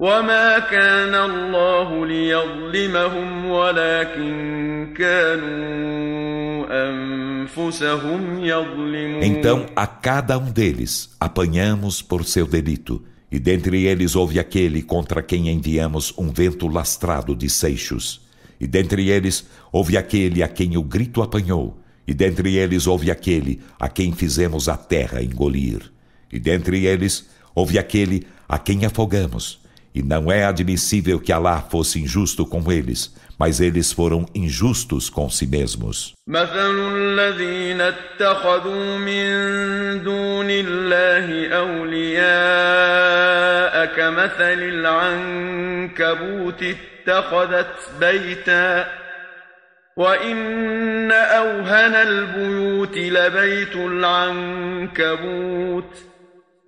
وما 0.00 0.58
كان 0.58 1.14
الله 1.14 2.06
ليظلمهم 2.06 3.46
ولكن 3.50 4.94
كانوا 4.98 6.66
أنفسهم 6.88 8.44
يظلمون 8.44 9.22
Então 9.22 9.66
a 9.76 9.86
cada 9.86 10.38
um 10.38 10.50
deles 10.50 11.14
apanhamos 11.20 12.00
por 12.00 12.24
seu 12.24 12.46
delito, 12.46 13.02
e 13.30 13.38
dentre 13.38 13.84
eles 13.84 14.16
houve 14.16 14.38
aquele 14.38 14.82
contra 14.82 15.22
quem 15.22 15.48
enviamos 15.50 16.14
um 16.16 16.32
vento 16.32 16.68
lastrado 16.68 17.36
de 17.36 17.50
seixos. 17.50 18.24
E 18.60 18.66
dentre 18.66 19.08
eles 19.10 19.46
houve 19.72 19.96
aquele 19.96 20.42
a 20.42 20.48
quem 20.48 20.76
o 20.76 20.82
grito 20.82 21.22
apanhou, 21.22 21.78
e 22.06 22.14
dentre 22.14 22.56
eles 22.56 22.86
houve 22.86 23.10
aquele 23.10 23.60
a 23.78 23.88
quem 23.88 24.12
fizemos 24.12 24.68
a 24.68 24.76
terra 24.76 25.22
engolir. 25.22 25.90
E 26.32 26.38
dentre 26.38 26.84
eles 26.86 27.28
houve 27.54 27.78
aquele 27.78 28.26
a 28.48 28.58
quem 28.58 28.84
afogamos. 28.84 29.62
E 29.94 30.02
não 30.02 30.30
é 30.30 30.44
admissível 30.44 31.20
que 31.20 31.32
Alá 31.32 31.60
fosse 31.62 32.00
injusto 32.00 32.44
com 32.44 32.72
eles, 32.72 33.14
mas 33.38 33.60
eles 33.60 33.92
foram 33.92 34.26
injustos 34.34 35.08
com 35.08 35.30
si 35.30 35.46
mesmos. 35.46 36.14
مثل 36.28 36.94
الذين 36.96 37.80
اتخذوا 37.80 38.98
من 38.98 39.24
دون 40.02 40.46
الله 40.50 41.48
أولياء 41.48 42.74
كمثل 43.96 44.58
العنكبوت 44.74 46.64
اتخذت 47.08 47.90
بيتا 48.00 48.86
وإن 49.96 51.12
أوهن 51.12 51.94
البيوت 51.94 52.96
لبيت 52.98 53.76
العنكبوت 53.76 55.04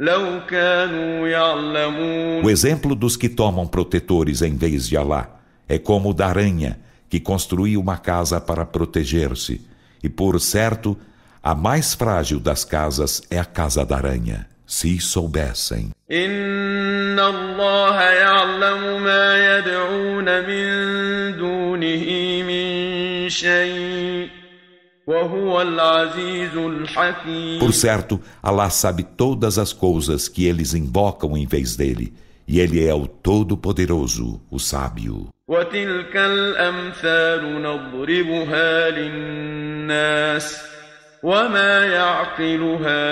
لو 0.01 0.47
كانوا 0.47 1.29
يعلمون 1.29 2.45
O 2.45 2.51
exemplo 2.51 2.95
dos 2.95 3.17
que 3.17 3.29
tomam 3.29 3.67
protetores 3.67 4.43
em 4.43 4.57
vez 4.57 4.89
de 4.89 4.97
Alá 4.97 5.41
é 5.69 5.79
como 5.79 6.11
o 6.11 6.15
da 6.15 6.27
aranha 6.27 6.79
que 7.09 7.19
construiu 7.21 7.81
uma 7.81 7.97
casa 7.97 8.41
para 8.41 8.67
proteger-se. 8.67 9.61
E 10.03 10.09
por 10.09 10.41
certo, 10.41 10.97
a 11.43 11.55
mais 11.55 11.95
frágil 11.95 12.39
das 12.41 12.65
casas 12.65 13.23
é 13.31 13.39
a 13.39 13.45
casa 13.45 13.85
da 13.85 13.97
aranha, 13.97 14.47
se 14.71 14.99
soubessem. 15.01 15.91
إن 16.11 17.19
الله 17.19 18.03
يعلم 18.03 19.03
ما 19.03 19.59
يدعون 19.59 20.25
من 20.25 20.67
دونه 21.37 22.07
من 22.43 23.29
شيء 23.29 24.29
وهو 25.07 25.63
العزيز 25.63 26.57
الحكيم 26.57 27.61
Por 27.61 27.73
certo, 27.73 28.21
Alá 28.43 28.71
sabe 28.71 29.03
todas 29.03 29.59
as 29.59 29.73
coisas 29.73 30.29
que 30.29 30.47
eles 30.47 30.75
invocam 30.75 31.37
em 31.37 31.47
vez 31.47 31.77
dele, 31.77 32.13
e 32.47 32.61
ele 32.61 32.85
é 32.87 32.95
o 32.95 33.07
Todo-Poderoso, 33.07 34.41
o 34.51 34.59
Sábio. 34.59 35.29
وتلك 35.49 36.17
الأمثال 36.17 37.63
نضربها 37.63 38.91
للناس 38.91 40.63
وما 41.23 41.85
يعقلها 41.85 43.07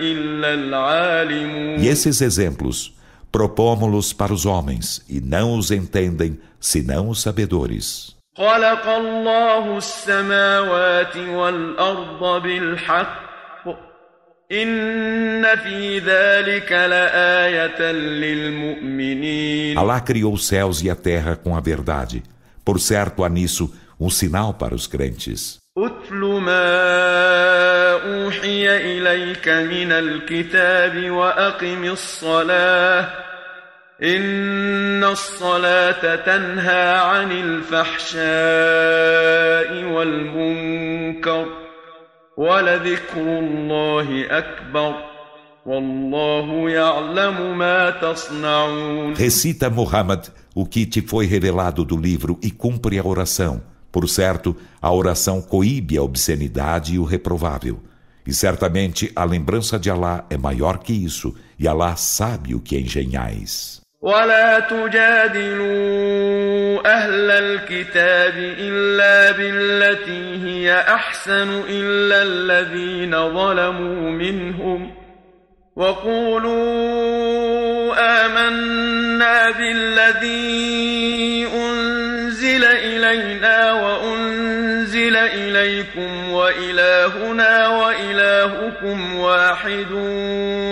إلا 0.00 0.54
العالمون 0.54 1.80
E 1.80 1.88
esses 1.88 2.20
exemplos 2.20 2.92
propomos-los 3.32 4.12
para 4.12 4.32
os 4.32 4.44
homens, 4.44 5.02
e 5.08 5.20
não 5.20 5.58
os 5.58 5.70
entendem 5.70 6.38
senão 6.60 7.08
os 7.08 7.22
sabedores. 7.22 8.16
خلق 8.36 8.86
الله 8.88 9.78
السماوات 9.78 11.16
والأرض 11.16 12.42
بالحق 12.42 13.30
إن 14.52 15.56
في 15.56 15.98
ذلك 15.98 16.72
لآية 16.72 17.92
للمؤمنين 17.92 19.78
Alá 19.78 20.00
criou 20.00 20.32
os 20.34 20.46
céus 20.46 20.82
e 20.82 20.90
a 20.90 20.96
terra 20.96 21.36
com 21.36 21.56
a 21.56 21.60
verdade. 21.60 22.22
Por 22.64 22.80
certo, 22.80 23.24
há 23.24 23.28
nisso 23.28 23.72
um 23.98 24.10
sinal 24.10 24.54
para 24.54 24.74
os 24.74 24.86
crentes. 24.86 25.58
اتل 25.77 26.21
ما 26.23 26.71
أوحي 27.91 28.77
إليك 28.77 29.47
من 29.47 29.91
الكتاب 29.91 31.11
وأقم 31.11 31.83
الصلاة 31.83 33.09
إن 34.03 35.03
الصلاة 35.03 36.15
تنهى 36.15 36.91
عن 36.97 37.31
الفحشاء 37.31 38.23
والمنكر 39.83 41.45
ولذكر 42.37 43.21
الله 43.21 44.25
أكبر 44.29 44.95
والله 45.65 46.69
يعلم 46.69 47.57
ما 47.57 47.89
تصنعون 47.89 49.15
Recita, 49.15 49.69
Muhammad, 49.69 50.31
o 50.55 50.65
que 50.65 50.85
te 50.85 51.01
foi 51.01 51.25
revelado 51.25 51.83
do 51.83 51.97
livro 51.97 52.39
e 52.41 52.49
cumpre 52.49 52.97
a 52.97 53.03
oração. 53.03 53.74
Por 53.94 54.08
certo, 54.08 54.56
a 54.80 54.92
oração 54.92 55.42
coíbe 55.42 55.96
a 55.96 56.02
obscenidade 56.02 56.94
e 56.94 56.98
o 56.98 57.04
reprovável. 57.04 57.80
E 58.26 58.32
certamente 58.32 59.10
a 59.16 59.24
lembrança 59.24 59.78
de 59.78 59.90
Alá 59.90 60.24
é 60.30 60.36
maior 60.36 60.78
que 60.78 60.92
isso, 60.92 61.34
e 61.58 61.66
Alá 61.66 61.96
sabe 61.96 62.54
o 62.54 62.60
que 62.60 62.78
engenhais. 62.78 63.80
ولا 64.02 64.60
تجادلوا 64.60 65.70
أهل 66.86 67.30
الكتاب 67.30 68.34
إلا 68.36 69.32
بالتي 69.32 70.46
هي 70.46 70.80
أحسن 70.80 71.62
إلا 71.68 72.22
الذين 72.22 73.10
ظلموا 73.10 74.10
منهم 74.10 74.94
وقولوا 75.76 77.20
آمنا 78.26 79.50
بالذي 79.50 81.23
إليكم 85.54 86.30
وإلهنا 86.30 87.68
وإلهكم 87.68 89.14
واحد 89.14 89.92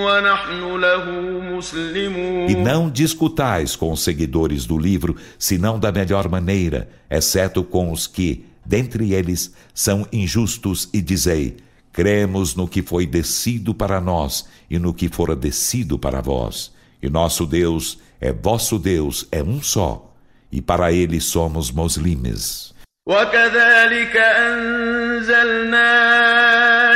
ونحن 0.05 0.81
له 0.81 1.05
مسلمون 1.41 2.49
E 2.49 2.55
não 2.55 2.91
discutais 2.91 3.77
com 3.77 3.93
os 3.93 4.01
seguidores 4.03 4.67
do 4.67 4.79
livro, 4.79 5.17
senão 5.39 5.79
da 5.79 5.93
melhor 5.93 6.29
maneira, 6.29 6.89
exceto 7.11 7.63
com 7.63 7.93
os 7.93 8.07
que, 8.07 8.45
dentre 8.65 9.13
eles, 9.13 9.55
são 9.75 10.07
injustos, 10.13 10.89
e 10.93 11.01
dizei: 11.01 11.57
Cremos 11.93 12.55
no 12.55 12.69
que 12.69 12.83
foi 12.83 13.07
descido 13.07 13.75
para 13.75 14.01
nós 14.01 14.47
e 14.71 14.79
no 14.79 14.95
que 14.95 15.09
fora 15.09 15.35
descido 15.35 15.99
para 15.99 16.21
vós. 16.21 16.73
E 17.03 17.09
nosso 17.09 17.47
Deus 17.47 17.99
é 18.21 18.33
vosso 18.33 18.79
Deus, 18.79 19.27
é 19.31 19.43
um 19.43 19.63
só, 19.63 20.13
e 20.51 20.61
para 20.61 20.93
ele 20.93 21.21
somos 21.21 21.71
muslimes. 21.71 22.72
وكذلك 23.06 24.18
أنزلنا 24.18 25.84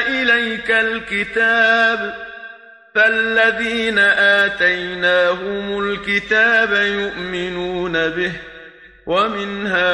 إليك 0.07 0.71
الكتاب 0.71 2.13
فالذين 2.95 3.99
آتيناهم 4.39 5.79
الكتاب 5.79 6.73
يؤمنون 6.73 8.09
به 8.09 8.31
ومن 9.05 9.67
هؤلاء 9.67 9.87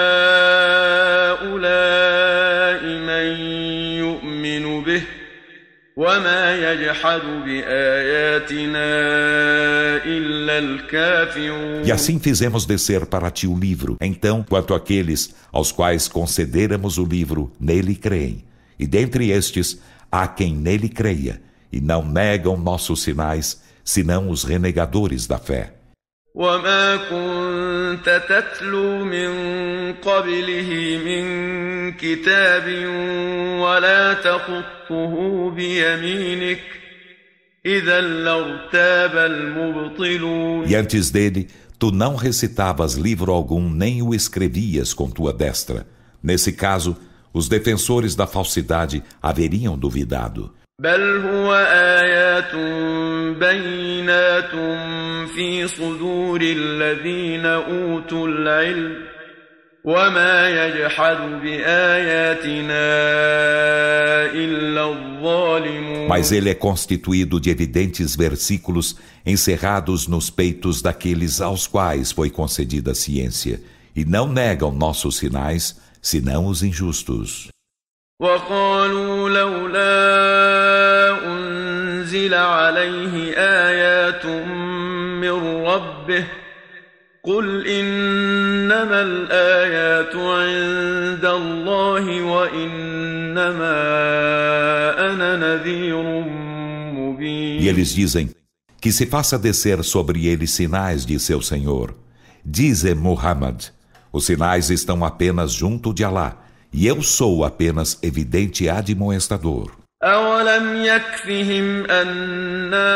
وما 5.98 6.72
يجحد 6.72 7.20
بآياتنا 7.44 8.88
إلا 10.04 10.58
الكافرون 10.58 11.84
E 11.84 11.90
assim 11.92 12.20
fizemos 12.20 12.64
descer 12.64 13.06
para 13.06 13.30
ti 13.32 13.48
o 13.48 13.58
livro. 13.58 13.96
Então, 14.00 14.44
quanto 14.48 14.74
àqueles 14.74 15.34
aos 15.50 15.72
quais 15.72 16.06
concederamos 16.06 16.98
o 16.98 17.04
livro, 17.04 17.50
nele 17.58 17.96
creem. 17.96 18.44
E 18.78 18.86
dentre 18.86 19.30
estes, 19.30 19.80
há 20.10 20.28
quem 20.28 20.54
nele 20.54 20.88
creia, 20.88 21.40
e 21.72 21.80
não 21.80 22.04
negam 22.04 22.56
nossos 22.56 23.02
sinais, 23.02 23.60
senão 23.84 24.30
os 24.30 24.44
renegadores 24.44 25.26
da 25.26 25.38
fé. 25.38 25.78
وما 26.34 26.96
كنت 26.96 28.22
تتلو 28.28 29.04
من 29.04 29.30
قبله 29.94 31.00
من 31.04 31.92
كتاب 31.92 32.64
ولا 33.60 34.14
تخطه 34.92 35.50
بيمينك 35.50 36.60
إذا 37.66 38.00
لارتاب 38.00 39.16
المبطلون 39.16 40.66
E 40.66 40.74
antes 40.74 41.10
dele, 41.10 41.48
tu 41.78 41.90
não 41.90 42.14
recitavas 42.16 42.94
livro 42.94 43.32
algum, 43.32 43.68
nem 43.70 44.02
o 44.02 44.14
escrevias 44.14 44.92
com 44.94 45.10
tua 45.10 45.32
destra. 45.32 45.86
Nesse 46.22 46.52
caso, 46.52 46.96
os 47.32 47.48
defensores 47.48 48.14
da 48.14 48.26
falsidade 48.26 49.02
haveriam 49.22 49.76
duvidado. 49.76 50.50
بل 50.80 51.16
هو 51.26 51.54
آيات 51.72 52.54
بينات 53.38 54.50
في 55.34 55.66
صدور 55.68 56.40
الذين 56.42 57.46
أوتوا 57.46 58.28
العلم 58.28 59.11
وما 59.84 60.48
يجحد 60.48 61.16
بآياتنا 61.42 62.88
إلا 64.32 64.84
الظالمون 64.84 66.08
Mas 66.08 66.32
ele 66.32 66.50
é 66.50 66.54
constituído 66.54 67.40
de 67.40 67.50
evidentes 67.50 68.16
versículos 68.16 68.96
encerrados 69.24 70.06
nos 70.06 70.30
peitos 70.30 70.82
daqueles 70.82 71.40
aos 71.40 71.66
quais 71.66 72.12
foi 72.12 72.30
concedida 72.30 72.92
a 72.92 72.94
ciência, 72.94 73.60
e 73.94 74.04
não 74.04 74.26
negam 74.26 74.72
nossos 74.72 75.18
sinais, 75.18 75.78
senão 76.02 76.46
os 76.46 76.62
injustos. 76.62 77.48
وقالوا 78.20 79.30
لولا 79.30 79.88
أنزل 81.26 82.34
عليه 82.34 83.34
آيات 83.36 84.26
من 84.26 85.64
ربه 85.66 86.24
قل 87.22 87.66
إنما 87.66 89.02
الآيات 89.02 90.16
عند 90.16 91.24
الله 91.24 92.22
وإنما 92.22 93.76
أنا 94.98 95.36
نذير 95.36 96.02
مبين 96.92 97.60
E 97.60 97.68
eles 97.68 97.94
dizem 97.94 98.30
que 98.80 98.92
se 98.92 99.04
faça 99.06 99.38
descer 99.38 99.82
sobre 99.84 100.26
ele 100.26 100.46
sinais 100.46 101.04
de 101.04 101.18
seu 101.18 101.42
Senhor. 101.42 101.94
Dize 102.44 102.94
Muhammad: 102.94 103.64
os 104.12 104.24
sinais 104.24 104.70
estão 104.70 105.04
apenas 105.04 105.52
junto 105.52 105.92
de 105.92 106.04
Alá, 106.04 106.36
e 106.72 106.86
eu 106.86 107.02
sou 107.02 107.44
apenas 107.44 107.98
evidente 108.02 108.68
admoestador. 108.68 109.72
أولم 110.02 110.84
يكفهم 110.84 111.84
أنا 111.90 112.88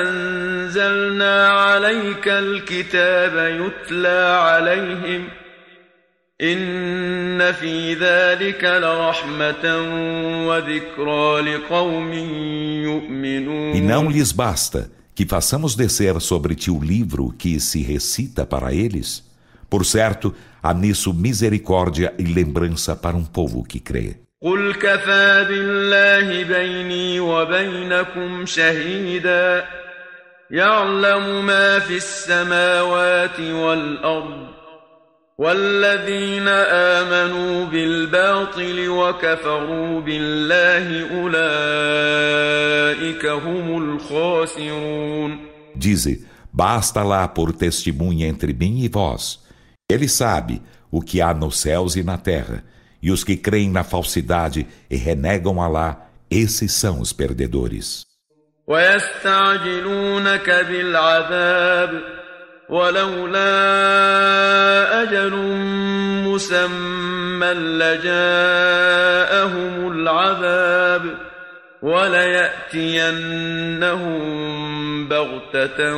أنزلنا 0.00 1.48
عليك 1.48 2.28
الكتاب 2.28 3.60
يتلى 3.60 4.38
عليهم 4.42 5.28
إن 6.40 7.52
في 7.52 7.94
ذلك 7.94 8.64
لرحمة 8.64 9.64
وذكرى 10.48 11.40
لقوم 11.40 12.12
يؤمنون 12.82 13.74
E 13.74 13.80
não 13.80 14.10
lhes 14.10 14.32
basta 14.32 14.90
que 15.14 15.24
façamos 15.24 15.76
descer 15.76 16.20
sobre 16.20 16.56
ti 16.56 16.70
o 16.72 16.82
livro 16.82 17.32
que 17.38 17.60
se 17.60 17.82
recita 17.82 18.44
para 18.44 18.74
eles? 18.74 19.22
Por 19.70 19.86
certo, 19.86 20.34
há 20.60 20.74
nisso 20.74 21.14
misericórdia 21.14 22.12
e 22.18 22.24
lembrança 22.24 22.96
para 22.96 23.16
um 23.16 23.24
povo 23.24 23.62
que 23.62 23.78
crê. 23.78 24.22
قل 24.41 24.73
كفى 24.73 25.45
بالله 25.49 26.43
بيني 26.43 27.19
وبينكم 27.19 28.45
شهيدا 28.45 29.65
يعلم 30.51 31.45
ما 31.45 31.79
في 31.79 31.97
السماوات 31.97 33.39
والأرض 33.39 34.47
والذين 35.37 36.47
آمنوا 36.47 37.65
بالباطل 37.65 38.89
وكفروا 38.89 40.01
بالله 40.01 41.09
أولئك 41.21 42.05
هم 43.25 43.77
الخاسرون 43.83 45.47
Dize, 45.75 46.25
basta 46.51 47.03
lá 47.03 47.27
por 47.27 47.53
testemunha 47.53 48.27
entre 48.27 48.51
mim 48.51 48.83
e 48.83 48.87
vós. 48.87 49.39
Ele 49.91 50.07
sabe 50.07 50.61
o 50.91 51.01
que 51.01 51.21
há 51.21 51.33
nos 51.33 51.59
céus 51.59 51.95
e 51.95 52.03
na 52.03 52.17
terra, 52.17 52.63
e 53.02 53.10
os 53.10 53.24
que 53.24 53.36
creem 53.36 53.70
na 53.70 53.82
falsidade 53.82 54.66
e 54.88 54.96
renegam 54.96 55.60
Alá, 55.60 56.06
esses 56.30 56.72
são 56.72 57.00
os 57.00 57.12
perdedores. 57.12 58.06
ويستعجلونك 58.66 60.50
بالعذاب 60.50 62.02
ولولا 62.70 63.42
أجل 65.02 65.32
مسمى 66.26 67.52
لجاءهم 67.82 68.12
العذاب 69.92 71.02
وليأتينهم 73.42 74.12
بغتة 75.08 75.94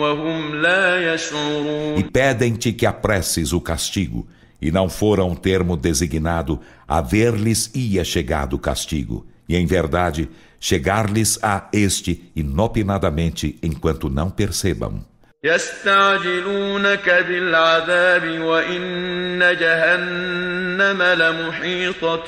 وهم 0.00 0.62
لا 0.62 1.14
يشعرون 1.14 1.98
E 1.98 2.02
pedem-te 2.04 2.72
que 2.72 2.86
apresses 2.86 3.52
o 3.52 3.60
castigo, 3.60 4.26
e 4.64 4.70
não 4.70 4.88
fora 4.88 5.24
um 5.24 5.34
termo 5.34 5.76
designado, 5.76 6.60
a 6.86 7.00
ver-lhes 7.00 7.70
ia 7.74 8.04
chegado 8.04 8.54
o 8.54 8.58
castigo. 8.58 9.26
E 9.48 9.56
em 9.56 9.66
verdade, 9.66 10.28
chegar-lhes 10.60 11.38
a 11.42 11.68
este 11.72 12.30
inopinadamente 12.36 13.58
enquanto 13.62 14.08
não 14.10 14.30
percebam. 14.30 15.04
يستعجلونك 15.44 17.08
بالعذاب 17.08 18.40
وإن 18.40 19.38
جهنم 19.38 21.02
لمحيطة 21.02 22.26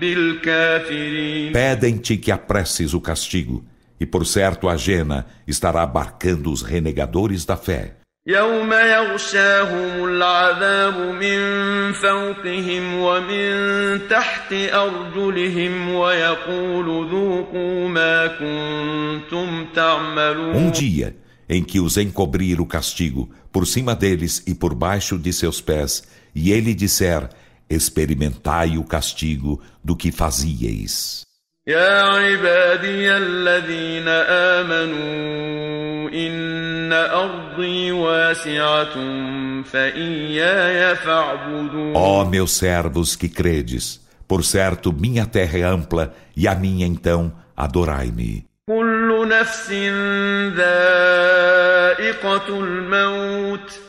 بالكافرين 0.00 1.52
Pedem-te 1.52 2.18
que 2.18 2.30
apresses 2.30 2.92
o 2.92 3.00
castigo, 3.00 3.64
e 3.98 4.04
por 4.04 4.26
certo 4.26 4.68
a 4.68 4.76
Jena 4.76 5.26
estará 5.48 5.82
abarcando 5.82 6.52
os 6.52 6.60
renegadores 6.60 7.46
da 7.46 7.56
fé. 7.56 7.96
يوم 8.26 8.72
يغشاهم 8.72 10.04
العذاب 10.04 10.98
من 11.14 11.40
فوقهم 11.92 12.94
ومن 12.98 14.08
تحت 14.08 14.52
أرجلهم 14.52 15.94
ويقول 15.94 17.10
ذوقوا 17.10 17.88
ما 17.88 18.26
كنتم 18.26 19.66
تعملون 19.74 20.54
Um 20.54 20.70
dia 20.70 21.16
em 21.48 21.64
que 21.64 21.80
os 21.80 21.96
encobrir 21.96 22.60
o 22.60 22.66
castigo 22.66 23.28
por 23.50 23.66
cima 23.66 23.96
deles 23.96 24.42
e 24.46 24.54
por 24.54 24.74
baixo 24.74 25.18
de 25.18 25.32
seus 25.32 25.60
pés, 25.60 26.02
e 26.34 26.52
ele 26.52 26.74
disser: 26.74 27.28
Experimentai 27.68 28.78
o 28.78 28.84
castigo 28.84 29.60
do 29.82 29.96
que 29.96 30.12
fazieis. 30.12 31.22
يا 31.66 32.02
عبادي 32.02 33.16
الذين 33.16 34.08
آمنوا 34.58 36.10
إن 36.10 36.92
أرضي 36.92 37.92
واسعة 37.92 38.94
فإياي 39.62 40.96
فاعبدون 40.96 41.94
Ó 41.94 42.24
meus 42.24 42.52
servos 42.52 43.14
que 43.14 43.28
credes, 43.28 44.00
por 44.26 44.42
certo 44.42 44.92
minha 44.92 45.26
terra 45.26 45.58
é 45.58 45.62
ampla, 45.62 46.12
e 46.36 46.48
a 46.48 46.54
minha 46.54 46.86
então 46.86 47.32
adorai-me. 47.56 48.44
كل 48.68 49.28
نفس 49.28 49.70
ذائقة 52.00 52.48
الموت 52.48 53.80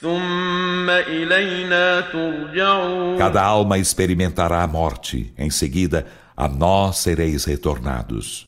ثم 0.00 0.90
إلينا 0.90 2.00
ترجعون 2.00 3.18
Cada 3.18 3.42
alma 3.42 3.76
experimentará 3.78 4.62
a 4.62 4.66
morte, 4.66 5.32
em 5.36 5.50
seguida 5.50 6.06
a 6.35 6.47
nós 6.47 6.97
sereis 6.97 7.45
retornados. 7.45 8.45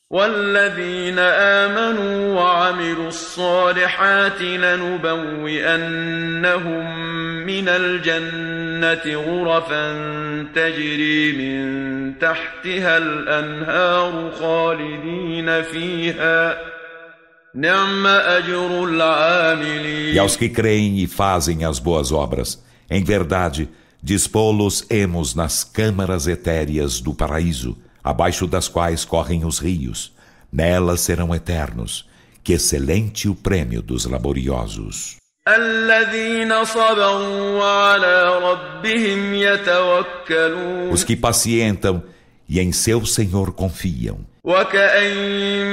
E 20.14 20.20
aos 20.20 20.36
que 20.36 20.50
creem 20.50 21.00
e 21.00 21.08
fazem 21.08 21.64
as 21.64 21.80
boas 21.80 22.12
obras, 22.12 22.62
em 22.90 23.04
verdade, 23.04 23.70
dispô-los-emos 24.05 25.35
nas 25.35 25.65
câmaras 25.65 26.27
etéreas 26.27 27.01
do 27.01 27.15
paraíso, 27.15 27.77
abaixo 28.03 28.47
das 28.47 28.69
quais 28.69 29.05
correm 29.05 29.45
os 29.45 29.59
rios. 29.59 30.13
Nelas 30.53 31.01
serão 31.01 31.35
eternos. 31.35 32.09
Que 32.43 32.55
excelente 32.55 33.29
o 33.29 33.35
prêmio 33.35 33.83
dos 33.83 34.07
laboriosos. 34.07 35.21
الذين 35.49 36.65
صبروا 36.65 37.59
وعلى 37.59 38.39
ربهم 38.39 39.35
يتوكلون 39.35 40.91
Os 40.91 41.05
que 41.05 41.17
pacientam 41.17 42.03
e 42.49 42.61
em 42.61 42.73
seu 42.73 43.05
Senhor 43.07 43.53
confiam. 43.53 44.19
وكأين 44.45 45.67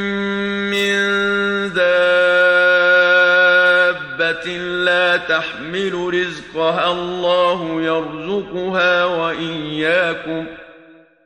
من 0.70 0.98
دابة 4.32 4.58
لا 4.58 5.17
تحمل 5.17 5.93
رزقها 5.93 6.91
الله 6.91 7.82
يرزقها 7.82 9.06
وإياكم 9.06 10.46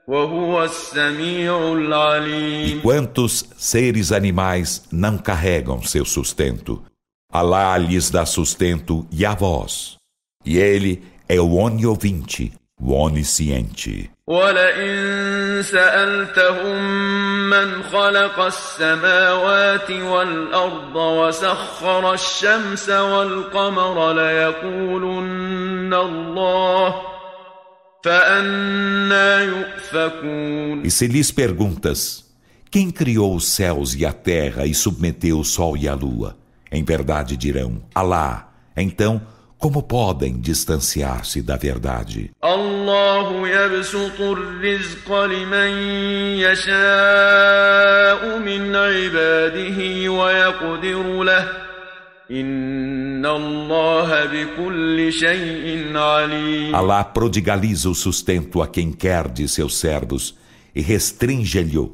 وهو 0.08 0.64
السميع 0.64 1.58
E 1.58 1.74
العليم 1.74 2.82
quantos 2.82 3.46
seres 3.58 4.12
animais 4.12 4.84
não 4.92 5.18
carregam 5.18 5.82
seu 5.84 6.06
sustento? 6.06 6.82
Alá 7.32 7.78
lhes 7.78 8.10
dá 8.10 8.26
sustento 8.26 9.08
e 9.12 9.26
a 9.26 9.34
vós. 9.34 9.98
E 10.46 10.58
ele 10.58 11.04
é 11.30 11.40
o 11.40 11.54
oniovinte, 11.54 12.52
o 12.65 12.65
onisciente. 12.82 14.10
ولئن 14.28 15.64
سألتهم 15.64 16.82
من 17.50 17.84
خلق 17.84 18.40
السماوات 18.40 19.92
والأرض 19.92 20.96
وسخر 20.96 22.14
الشمس 22.14 22.90
والقمر 22.90 24.14
ليقولن 24.14 25.94
الله 25.94 26.96
فأنا 28.04 29.42
يؤفكون 29.42 30.84
E 30.84 30.92
se 30.92 31.08
lhes 31.08 31.32
perguntas, 31.32 32.26
quem 32.72 32.90
criou 32.90 33.36
os 33.36 33.46
céus 33.46 33.96
e 33.96 34.06
a 34.06 34.14
terra 34.14 34.66
e 34.66 34.74
submeteu 34.74 35.40
o 35.40 35.44
sol 35.44 35.76
e 35.76 35.88
a 35.88 35.94
lua? 35.94 36.38
Em 36.72 36.84
verdade 36.84 37.36
dirão, 37.36 37.82
Alá. 37.94 38.50
Então, 38.78 39.22
como 39.58 39.84
podem 39.84 40.40
distanciar-se 40.40 41.42
da 41.44 41.56
verdade? 41.56 42.32
الله 42.44 43.48
يبسط 43.48 44.22
الرزق 44.22 45.24
لمن 45.26 45.72
يشاء 46.40 48.40
من 48.40 48.76
عباده 48.76 50.10
ويقدر 50.12 51.24
له 51.24 51.48
إن 52.32 53.26
الله 53.26 54.26
بكل 54.26 55.14
شيء 55.14 55.98
عليم 55.98 56.76
Alá 56.76 57.04
prodigaliza 57.04 57.90
o 57.90 57.96
sustento 57.96 58.62
a 58.62 58.68
quem 58.68 58.92
quer 58.92 59.28
de 59.28 59.48
seus 59.48 59.78
servos 59.78 60.36
e 60.76 60.82
restringe-lhe. 60.82 61.92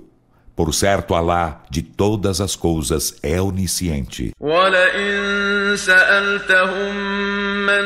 Por 0.56 0.74
certo, 0.74 1.14
Alá, 1.14 1.64
de 1.70 1.84
todas 1.84 2.42
as 2.42 2.56
coisas, 2.56 3.16
é 3.22 3.40
onisciente. 3.40 4.34
سألتهم 5.77 6.97
من 7.67 7.85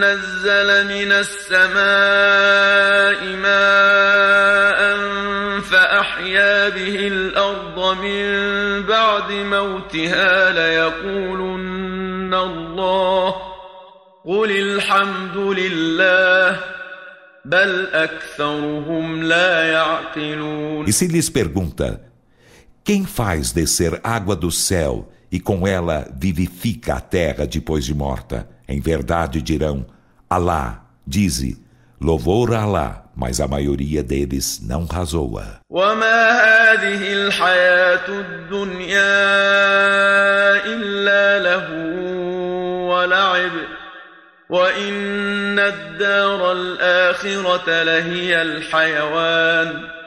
نزل 0.00 0.86
من 0.86 1.12
السماء 1.12 1.76
ماء 3.36 4.80
فأحيا 5.60 6.68
به 6.68 7.08
الأرض 7.08 7.96
من 7.98 8.26
بعد 8.82 9.32
موتها 9.32 10.50
ليقولن 10.50 12.34
الله 12.34 13.34
قل 14.24 14.50
الحمد 14.50 15.36
لله 15.36 16.60
بل 17.44 17.86
أكثرهم 17.92 19.22
لا 19.22 19.72
يعقلون. 19.72 20.86
E 20.86 20.92
se 20.92 21.06
lhes 21.06 21.30
pergunta: 21.30 22.00
Quem 22.84 23.04
faz 23.04 23.52
descer 23.52 24.00
água 24.02 24.36
do 24.36 24.50
céu 24.50 25.08
e 25.31 25.39
com 25.39 25.67
ela 25.67 26.07
vivifica 26.15 26.95
a 26.95 27.01
terra 27.01 27.45
depois 27.45 27.85
de 27.85 27.93
morta? 27.93 28.47
Em 28.67 28.79
verdade 28.79 29.41
dirão: 29.41 29.85
Alá, 30.29 30.85
dize, 31.05 31.61
louvor 31.99 32.53
a 32.53 32.61
Alá, 32.61 33.05
mas 33.15 33.39
a 33.39 33.47
maioria 33.47 34.03
deles 34.03 34.61
não 34.61 34.85
razoa. 34.85 35.59
وما 35.69 36.31
هذه 36.31 37.13
الحياة 37.13 38.07
الدنيا 38.09 39.05
إلا 40.65 41.39
له 41.39 41.67
ولعب 42.89 43.51
وإن 44.49 45.59
الدار 45.59 46.51
الآخرة 46.51 47.83
لهي 47.83 48.41
الحيوان 48.41 49.67
لو 49.73 49.73
كانوا 49.73 49.73
يعلمون 49.75 49.98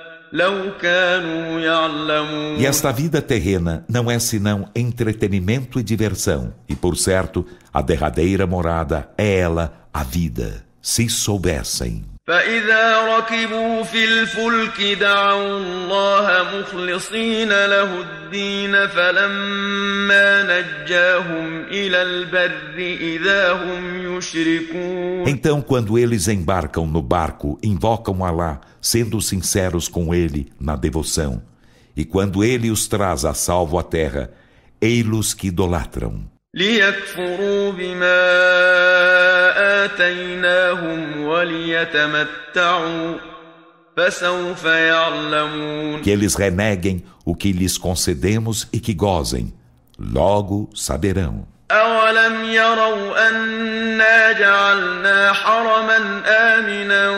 e 2.58 2.65
esta 2.65 2.91
vida 2.91 3.22
terrena 3.22 3.86
não 3.88 4.10
é 4.10 4.17
senão 4.17 4.67
entretenimento 4.76 5.80
e 5.80 5.84
diversão, 5.84 6.56
e 6.67 6.76
por 6.76 6.98
certo, 6.98 7.46
a 7.72 7.84
derradeira 7.84 8.48
morada 8.48 9.12
é 9.15 9.38
ela, 9.38 9.88
a 9.93 10.04
vida, 10.04 10.65
se 10.82 11.08
soubessem. 11.08 12.12
فإذا 12.29 13.17
ركبوا 13.17 13.83
في 13.83 14.05
الفلك 14.05 14.99
دعوا 15.01 15.59
الله 15.59 16.59
مخلصين 16.61 17.49
له 17.49 18.01
الدين 18.01 18.87
فلما 18.87 20.43
نجاهم 20.43 21.64
إلى 21.64 22.03
البر 22.03 22.79
إذا 23.01 23.53
هم 23.53 24.17
يشركون 24.19 25.25
Então, 25.27 25.62
quando 25.62 25.99
eles 25.99 26.29
embarcam 26.29 26.87
no 26.87 27.01
barco, 27.01 27.59
invocam 27.62 28.23
Alá, 28.23 28.61
sendo 28.81 29.21
sinceros 29.23 29.88
com 29.88 30.14
ele 30.14 30.53
na 30.61 30.77
devoção. 30.77 31.41
E 31.97 32.05
quando 32.05 32.45
ele 32.45 32.71
os 32.71 32.87
traz 32.87 33.25
a 33.25 33.33
salvo 33.33 33.79
à 33.79 33.83
terra, 33.83 34.31
ei-los 34.81 35.33
que 35.33 35.49
idolatram. 35.49 36.25
ليكفروا 36.56 37.72
بما 37.72 38.22
آتيناهم 39.86 41.24
وليتمتعوا 41.26 43.16
فسوف 43.98 44.66
يعلمون 44.66 46.02
Que 46.04 46.12
eles 46.12 46.36
reneguem 46.36 47.04
o 47.26 47.36
que 47.36 47.52
lhes 47.52 47.78
concedemos 47.78 48.68
e 48.72 48.80
que 48.80 48.94
gozem. 48.94 49.52
Logo 50.00 50.70
saberão. 50.76 51.46
أولم 51.72 52.46
يروا 52.46 53.30
أنا 53.30 54.32
جعلنا 54.32 55.34
حرما 55.34 56.22
آمنا 56.28 57.10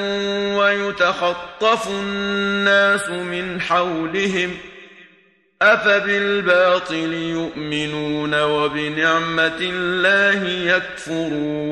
ويتخطف 0.58 1.88
الناس 1.90 3.10
من 3.10 3.62
حولهم 3.62 4.52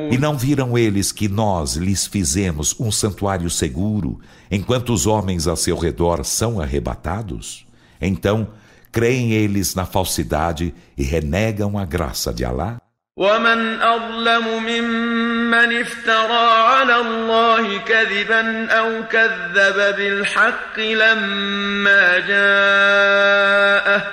E 0.10 0.18
não 0.18 0.38
viram 0.38 0.78
eles 0.78 1.12
que 1.12 1.28
nós 1.28 1.76
lhes 1.76 2.08
fizemos 2.08 2.80
um 2.80 2.90
santuário 2.90 3.50
seguro, 3.50 4.22
enquanto 4.50 4.94
os 4.94 5.06
homens 5.06 5.48
a 5.48 5.58
seu 5.58 5.78
redor 5.78 6.24
são 6.24 6.62
arrebatados? 6.62 7.68
Então, 8.00 8.48
creem 8.90 9.34
eles 9.34 9.76
na 9.76 9.86
falsidade 9.86 10.74
e 10.98 11.04
renegam 11.04 11.78
a 11.78 11.84
graça 11.84 12.34
de 12.34 12.46
Alá? 12.46 12.83
ومن 13.18 13.82
أظلم 13.82 14.64
ممن 14.64 15.82
افترى 15.82 16.48
على 16.50 16.96
الله 16.96 17.78
كذبا 17.78 18.68
أو 18.72 19.04
كذب 19.08 19.96
بالحق 19.98 20.80
لما 20.80 22.20
جاءه 22.20 24.04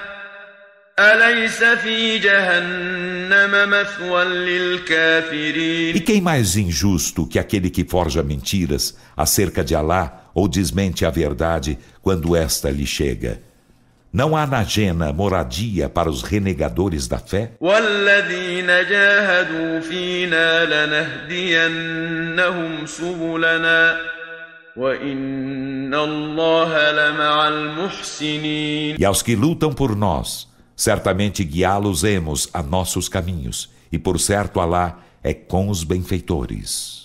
أليس 0.99 1.65
في 1.65 2.19
جهنم 2.19 3.71
مثوى 3.71 4.25
للكافرين 4.25 5.97
E 5.97 6.01
quem 6.01 6.21
mais 6.21 6.57
injusto 6.57 7.27
que 7.27 7.39
aquele 7.39 7.71
que 7.71 7.85
forja 7.85 8.23
mentiras 8.23 8.95
acerca 9.17 9.65
de 9.65 9.75
Alá 9.75 10.31
ou 10.35 10.47
desmente 10.47 11.07
a 11.07 11.11
verdade 11.11 11.79
quando 12.03 12.37
esta 12.37 12.71
lhe 12.71 12.87
chega? 12.87 13.41
Não 14.13 14.37
há 14.37 14.45
na 14.45 14.65
Jena 14.65 15.13
moradia 15.13 15.89
para 15.89 16.11
os 16.11 16.23
renegadores 16.23 17.07
da 17.07 17.19
fé? 17.19 17.53
E 28.99 29.05
aos 29.05 29.23
que 29.23 29.37
lutam 29.37 29.73
por 29.73 29.95
nós, 29.95 30.49
certamente 30.75 31.45
guiá-los-emos 31.45 32.49
a 32.53 32.65
nossos 32.65 33.09
caminhos, 33.09 33.71
e 33.93 33.99
por 33.99 34.19
certo 34.19 34.59
Alá 34.59 34.99
é 35.23 35.33
com 35.33 35.69
os 35.69 35.85
benfeitores. 35.85 37.00